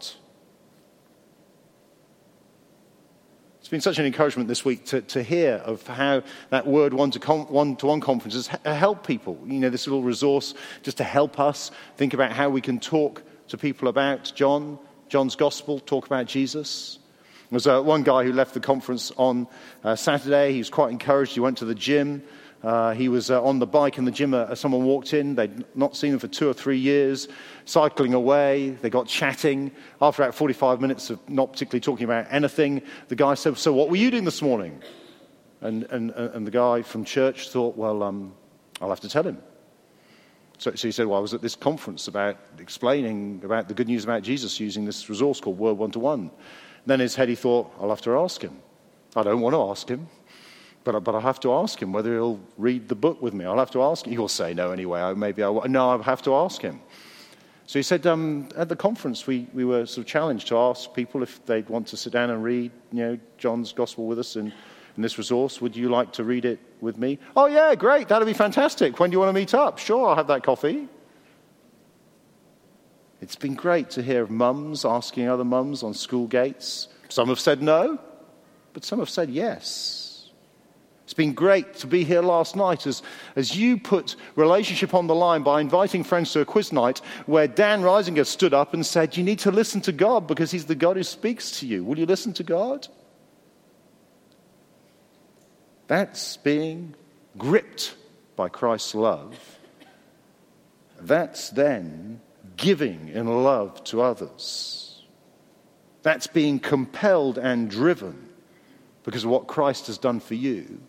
It's 3.70 3.72
been 3.72 3.82
such 3.82 4.00
an 4.00 4.08
encouragement 4.08 4.50
this 4.50 4.66
week 4.66 4.86
to, 4.86 5.02
to 5.02 5.22
hear 5.22 5.58
of 5.58 5.86
how 5.86 6.24
that 6.50 6.66
word 6.66 6.92
one 6.92 7.12
to 7.12 7.20
one 7.20 7.76
to 7.76 7.86
one 7.86 8.02
conferences 8.02 8.48
help 8.66 9.06
people. 9.06 9.38
You 9.46 9.60
know, 9.60 9.70
this 9.70 9.86
little 9.86 10.02
resource 10.02 10.56
just 10.82 10.98
to 10.98 11.04
help 11.04 11.40
us 11.40 11.70
think 11.96 12.16
about 12.16 12.32
how 12.32 12.50
we 12.50 12.62
can 12.62 12.80
talk 12.80 13.22
to 13.50 13.60
people 13.60 13.88
about 13.88 14.32
John, 14.34 14.80
John's 15.08 15.36
gospel, 15.36 15.80
talk 15.80 16.08
about 16.08 16.26
Jesus. 16.26 16.98
There 17.52 17.58
was 17.58 17.68
uh, 17.68 17.80
one 17.84 18.02
guy 18.02 18.24
who 18.24 18.34
left 18.34 18.56
the 18.56 18.60
conference 18.60 19.12
on 19.18 19.46
uh, 19.84 19.96
Saturday. 19.96 20.54
He 20.54 20.58
was 20.58 20.72
quite 20.72 20.90
encouraged. 20.92 21.34
He 21.34 21.40
went 21.40 21.60
to 21.60 21.66
the 21.66 21.76
gym. 21.76 22.24
Uh, 22.62 22.94
he 22.94 23.08
was 23.08 23.32
uh, 23.32 23.42
on 23.42 23.60
the 23.60 23.66
bike 23.66 23.98
in 23.98 24.06
the 24.06 24.12
gym. 24.12 24.34
Uh, 24.34 24.54
someone 24.54 24.84
walked 24.84 25.14
in. 25.14 25.36
They'd 25.36 25.64
not 25.76 25.96
seen 25.96 26.14
him 26.14 26.20
for 26.20 26.28
two 26.28 26.50
or 26.50 26.54
three 26.54 26.78
years, 26.78 27.30
cycling 27.66 28.14
away. 28.14 28.72
They 28.72 28.90
got 28.90 29.08
chatting. 29.08 29.72
After 30.02 30.24
about 30.24 30.36
45 30.36 30.82
minutes 30.82 31.10
of 31.10 31.30
not 31.30 31.54
particularly 31.54 31.80
talking 31.80 32.04
about 32.04 32.28
anything, 32.30 32.82
the 33.08 33.16
guy 33.16 33.36
said, 33.36 33.58
So, 33.58 33.72
what 33.72 33.90
were 33.90 33.96
you 33.96 34.12
doing 34.12 34.26
this 34.26 34.42
morning? 34.42 34.82
And, 35.62 35.84
and, 35.86 36.12
and 36.12 36.48
the 36.48 36.52
guy 36.52 36.82
from 36.82 37.06
church 37.06 37.50
thought, 37.50 37.78
Well, 37.78 38.04
um, 38.04 38.34
I'll 38.82 38.90
have 38.90 39.02
to 39.02 39.10
tell 39.10 39.24
him. 39.24 39.38
So, 40.58 40.76
so, 40.76 40.88
he 40.90 40.92
said, 40.92 41.08
Well, 41.08 41.18
I 41.18 41.22
was 41.22 41.34
at 41.34 41.42
this 41.42 41.56
conference 41.56 42.10
about 42.10 42.38
explaining 42.58 43.42
about 43.46 43.70
the 43.70 43.74
good 43.74 43.88
news 43.88 44.04
about 44.04 44.22
Jesus 44.22 44.60
using 44.60 44.84
this 44.84 45.10
resource 45.10 45.40
called 45.40 45.58
Word 45.58 45.78
One 45.78 45.92
to 45.92 46.00
One. 46.00 46.30
Then 46.86 47.00
his 47.00 47.16
head, 47.16 47.30
he 47.30 47.36
thought, 47.36 47.72
I'll 47.80 47.90
have 47.90 48.02
to 48.02 48.18
ask 48.18 48.42
him. 48.42 48.58
I 49.16 49.24
don't 49.24 49.40
want 49.40 49.54
to 49.54 49.62
ask 49.62 49.88
him. 49.88 50.08
But, 50.92 51.04
but 51.04 51.14
I 51.14 51.20
have 51.20 51.40
to 51.42 51.54
ask 51.54 51.80
him 51.80 51.94
whether 51.94 52.14
he'll 52.14 52.40
read 52.58 52.90
the 52.90 52.96
book 52.96 53.22
with 53.22 53.36
me. 53.36 53.46
I'll 53.46 53.60
have 53.60 53.70
to 53.72 53.84
ask 53.84 54.08
him. 54.08 54.14
He'll 54.14 54.28
say 54.28 54.56
no 54.56 54.72
anyway. 54.72 55.14
Maybe 55.14 55.44
I 55.44 55.52
No, 55.68 55.92
I 55.92 56.02
have 56.02 56.24
to 56.24 56.34
ask 56.34 56.64
him. 56.64 56.82
So 57.68 57.78
he 57.78 57.84
said, 57.84 58.08
um, 58.08 58.50
at 58.58 58.70
the 58.70 58.76
conference, 58.76 59.28
we, 59.28 59.48
we 59.54 59.66
were 59.66 59.86
sort 59.86 60.00
of 60.00 60.06
challenged 60.08 60.48
to 60.48 60.58
ask 60.58 60.92
people 60.96 61.22
if 61.22 61.46
they'd 61.46 61.70
want 61.70 61.86
to 61.90 61.98
sit 61.98 62.12
down 62.12 62.32
and 62.32 62.44
read 62.44 62.72
you 62.92 63.00
know, 63.04 63.20
John's 63.38 63.72
Gospel 63.72 64.08
with 64.08 64.18
us 64.18 64.36
in, 64.36 64.48
in 64.96 65.04
this 65.04 65.20
resource. 65.20 65.62
Would 65.62 65.76
you 65.76 65.90
like 65.90 66.12
to 66.14 66.24
read 66.24 66.46
it 66.46 66.60
with 66.82 66.98
me? 66.98 67.20
Oh, 67.38 67.46
yeah, 67.46 67.76
great. 67.76 68.08
That'll 68.08 68.26
be 68.26 68.34
fantastic. 68.34 69.00
When 69.00 69.12
do 69.12 69.14
you 69.14 69.20
want 69.20 69.30
to 69.30 69.40
meet 69.40 69.54
up? 69.54 69.78
Sure, 69.78 70.10
I'll 70.10 70.16
have 70.16 70.26
that 70.28 70.42
coffee. 70.42 70.88
It's 73.22 73.36
been 73.36 73.54
great 73.54 73.92
to 73.92 74.02
hear 74.02 74.24
of 74.24 74.32
mums 74.32 74.86
asking 74.86 75.28
other 75.28 75.46
mums 75.46 75.84
on 75.84 75.94
school 75.94 76.26
gates. 76.26 76.88
Some 77.10 77.28
have 77.28 77.40
said 77.40 77.62
no, 77.62 78.00
but 78.74 78.84
some 78.84 78.98
have 78.98 79.10
said 79.12 79.30
yes. 79.30 80.09
It's 81.10 81.16
been 81.16 81.34
great 81.34 81.74
to 81.78 81.88
be 81.88 82.04
here 82.04 82.22
last 82.22 82.56
night 82.56 82.86
as, 82.86 83.02
as 83.36 83.58
you 83.58 83.80
put 83.80 84.16
relationship 84.36 84.94
on 84.94 85.08
the 85.08 85.16
line 85.16 85.42
by 85.42 85.60
inviting 85.60 86.04
friends 86.04 86.32
to 86.34 86.42
a 86.42 86.46
quiz 86.46 86.72
night 86.72 87.00
where 87.26 87.48
Dan 87.48 87.82
Risinger 87.82 88.28
stood 88.28 88.54
up 88.54 88.76
and 88.76 88.86
said, 88.86 89.18
You 89.18 89.24
need 89.24 89.40
to 89.40 89.50
listen 89.50 89.82
to 89.82 89.92
God 89.92 90.28
because 90.28 90.52
He's 90.52 90.66
the 90.66 90.76
God 90.76 90.98
who 90.98 91.04
speaks 91.04 91.62
to 91.62 91.66
you. 91.66 91.84
Will 91.84 91.98
you 91.98 92.06
listen 92.06 92.32
to 92.34 92.44
God? 92.44 92.88
That's 95.88 96.38
being 96.38 96.94
gripped 97.40 97.96
by 98.36 98.50
Christ's 98.50 98.94
love. 98.94 99.36
That's 101.02 101.50
then 101.50 102.22
giving 102.56 103.10
in 103.10 103.44
love 103.44 103.84
to 103.86 104.04
others. 104.04 105.02
That's 106.04 106.28
being 106.28 106.60
compelled 106.60 107.40
and 107.40 107.68
driven 107.68 108.30
because 109.04 109.24
of 109.24 109.32
what 109.32 109.48
Christ 109.48 109.88
has 109.88 109.98
done 109.98 110.20
for 110.20 110.36
you 110.36 110.82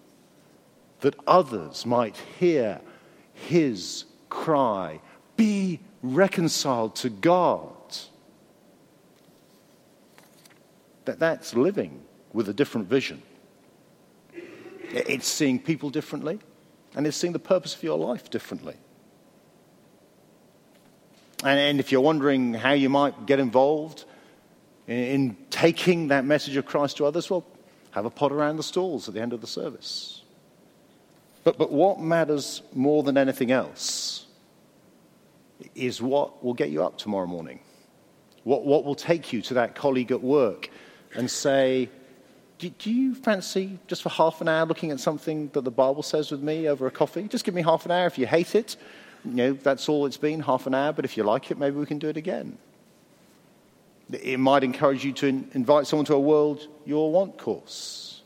that 1.00 1.14
others 1.26 1.86
might 1.86 2.16
hear 2.38 2.80
his 3.32 4.04
cry 4.28 5.00
be 5.36 5.80
reconciled 6.02 6.96
to 6.96 7.10
God. 7.10 7.68
That, 11.06 11.18
that's 11.18 11.54
living 11.54 12.02
with 12.32 12.48
a 12.48 12.52
different 12.52 12.88
vision. 12.88 13.22
It's 14.92 15.26
seeing 15.26 15.58
people 15.58 15.90
differently, 15.90 16.40
and 16.94 17.06
it's 17.06 17.16
seeing 17.16 17.32
the 17.32 17.38
purpose 17.38 17.74
of 17.74 17.82
your 17.82 17.98
life 17.98 18.30
differently. 18.30 18.76
And, 21.42 21.58
and 21.58 21.80
if 21.80 21.90
you're 21.92 22.00
wondering 22.00 22.54
how 22.54 22.72
you 22.72 22.88
might 22.88 23.26
get 23.26 23.40
involved 23.40 24.04
in, 24.86 24.96
in 24.96 25.36
taking 25.48 26.08
that 26.08 26.24
message 26.24 26.56
of 26.56 26.66
Christ 26.66 26.98
to 26.98 27.06
others, 27.06 27.30
well, 27.30 27.46
have 27.92 28.04
a 28.04 28.10
pot 28.10 28.32
around 28.32 28.56
the 28.56 28.62
stalls 28.62 29.08
at 29.08 29.14
the 29.14 29.20
end 29.20 29.32
of 29.32 29.40
the 29.40 29.46
service. 29.46 30.19
But, 31.42 31.58
but 31.58 31.72
what 31.72 32.00
matters 32.00 32.62
more 32.74 33.02
than 33.02 33.16
anything 33.16 33.50
else 33.50 34.26
is 35.74 36.00
what 36.02 36.44
will 36.44 36.54
get 36.54 36.70
you 36.70 36.82
up 36.82 36.98
tomorrow 36.98 37.26
morning. 37.26 37.60
What, 38.44 38.64
what 38.64 38.84
will 38.84 38.94
take 38.94 39.32
you 39.32 39.42
to 39.42 39.54
that 39.54 39.74
colleague 39.74 40.12
at 40.12 40.22
work 40.22 40.70
and 41.14 41.30
say, 41.30 41.88
do, 42.58 42.70
do, 42.70 42.90
you 42.90 43.14
fancy 43.14 43.78
just 43.86 44.02
for 44.02 44.10
half 44.10 44.40
an 44.40 44.48
hour 44.48 44.66
looking 44.66 44.90
at 44.90 45.00
something 45.00 45.48
that 45.52 45.62
the 45.62 45.70
Bible 45.70 46.02
says 46.02 46.30
with 46.30 46.42
me 46.42 46.68
over 46.68 46.86
a 46.86 46.90
coffee? 46.90 47.26
Just 47.28 47.44
give 47.44 47.54
me 47.54 47.62
half 47.62 47.84
an 47.84 47.90
hour. 47.90 48.06
If 48.06 48.18
you 48.18 48.26
hate 48.26 48.54
it, 48.54 48.76
you 49.24 49.32
know, 49.32 49.52
that's 49.52 49.88
all 49.88 50.06
it's 50.06 50.16
been, 50.16 50.40
half 50.40 50.66
an 50.66 50.74
hour. 50.74 50.92
But 50.92 51.04
if 51.04 51.16
you 51.16 51.22
like 51.22 51.50
it, 51.50 51.58
maybe 51.58 51.76
we 51.76 51.86
can 51.86 51.98
do 51.98 52.08
it 52.08 52.16
again. 52.16 52.58
It 54.12 54.40
might 54.40 54.64
encourage 54.64 55.04
you 55.04 55.12
to 55.14 55.26
in, 55.26 55.50
invite 55.54 55.86
someone 55.86 56.06
to 56.06 56.14
a 56.14 56.20
World 56.20 56.66
Your 56.84 57.12
Want 57.12 57.38
course. 57.38 58.22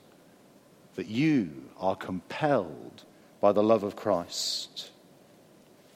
That 0.94 1.08
you 1.08 1.50
are 1.78 1.96
compelled 1.96 3.03
by 3.44 3.52
the 3.52 3.62
love 3.62 3.82
of 3.82 3.94
Christ. 3.94 4.90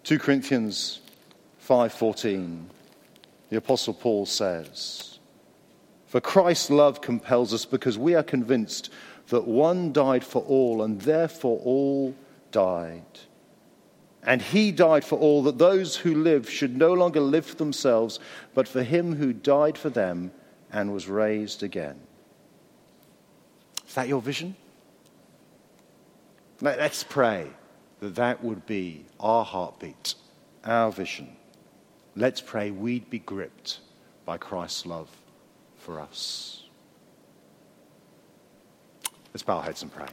2 0.05 0.19
Corinthians 0.19 1.01
5:14 1.67 2.67
the 3.49 3.57
apostle 3.57 3.95
Paul 3.95 4.27
says 4.27 5.19
for 6.07 6.21
Christ's 6.21 6.69
love 6.69 7.01
compels 7.01 7.55
us 7.55 7.65
because 7.65 7.97
we 7.97 8.15
are 8.15 8.23
convinced 8.23 8.91
that 9.29 9.49
one 9.49 9.95
died 9.95 10.25
for 10.25 10.43
all 10.43 10.83
and 10.83 11.01
therefore 11.01 11.59
all 11.65 12.15
died. 12.53 13.21
And 14.23 14.43
he 14.43 14.71
died 14.71 15.07
for 15.07 15.19
all 15.19 15.43
that 15.45 15.57
those 15.57 15.97
who 15.97 16.23
live 16.23 16.51
should 16.51 16.77
no 16.77 16.93
longer 16.93 17.21
live 17.21 17.47
for 17.47 17.57
themselves 17.57 18.21
but 18.53 18.69
for 18.69 18.83
him 18.83 19.17
who 19.17 19.33
died 19.33 19.79
for 19.79 19.89
them 19.89 20.33
and 20.71 20.93
was 20.93 21.09
raised 21.09 21.63
again. 21.63 21.99
Is 23.87 23.95
that 23.95 24.07
your 24.07 24.21
vision 24.21 24.55
Let's 26.61 27.05
pray 27.05 27.47
that 28.01 28.17
that 28.17 28.43
would 28.43 28.67
be 28.67 29.05
our 29.21 29.45
heartbeat, 29.45 30.15
our 30.65 30.91
vision. 30.91 31.37
Let's 32.17 32.41
pray 32.41 32.73
we'd 32.73 33.09
be 33.09 33.21
gripped 33.21 33.79
by 34.25 34.39
Christ's 34.39 34.85
love 34.85 35.09
for 35.77 36.01
us. 36.01 36.65
Let's 39.33 39.45
bow 39.45 39.59
our 39.59 39.63
heads 39.63 39.83
and 39.83 39.93
pray. 39.93 40.09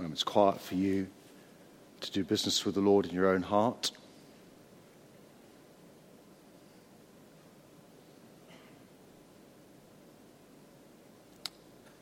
Moment's 0.00 0.24
quiet 0.24 0.60
for 0.60 0.74
you 0.74 1.06
to 2.00 2.10
do 2.10 2.24
business 2.24 2.64
with 2.64 2.74
the 2.74 2.80
Lord 2.80 3.06
in 3.06 3.14
your 3.14 3.28
own 3.28 3.42
heart. 3.42 3.90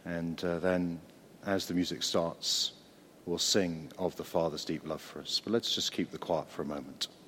And 0.05 0.43
uh, 0.45 0.59
then, 0.59 1.01
as 1.47 1.67
the 1.67 1.75
music 1.75 2.03
starts, 2.03 2.73
we'll 3.27 3.39
sing 3.39 3.91
of 3.99 4.15
the 4.17 4.25
Father's 4.25 4.65
deep 4.65 4.87
love 4.87 5.01
for 5.01 5.21
us. 5.21 5.41
But 5.43 5.53
let's 5.53 5.75
just 5.75 5.93
keep 5.93 6.11
the 6.11 6.19
quiet 6.19 6.51
for 6.51 6.63
a 6.63 6.67
moment. 6.67 7.09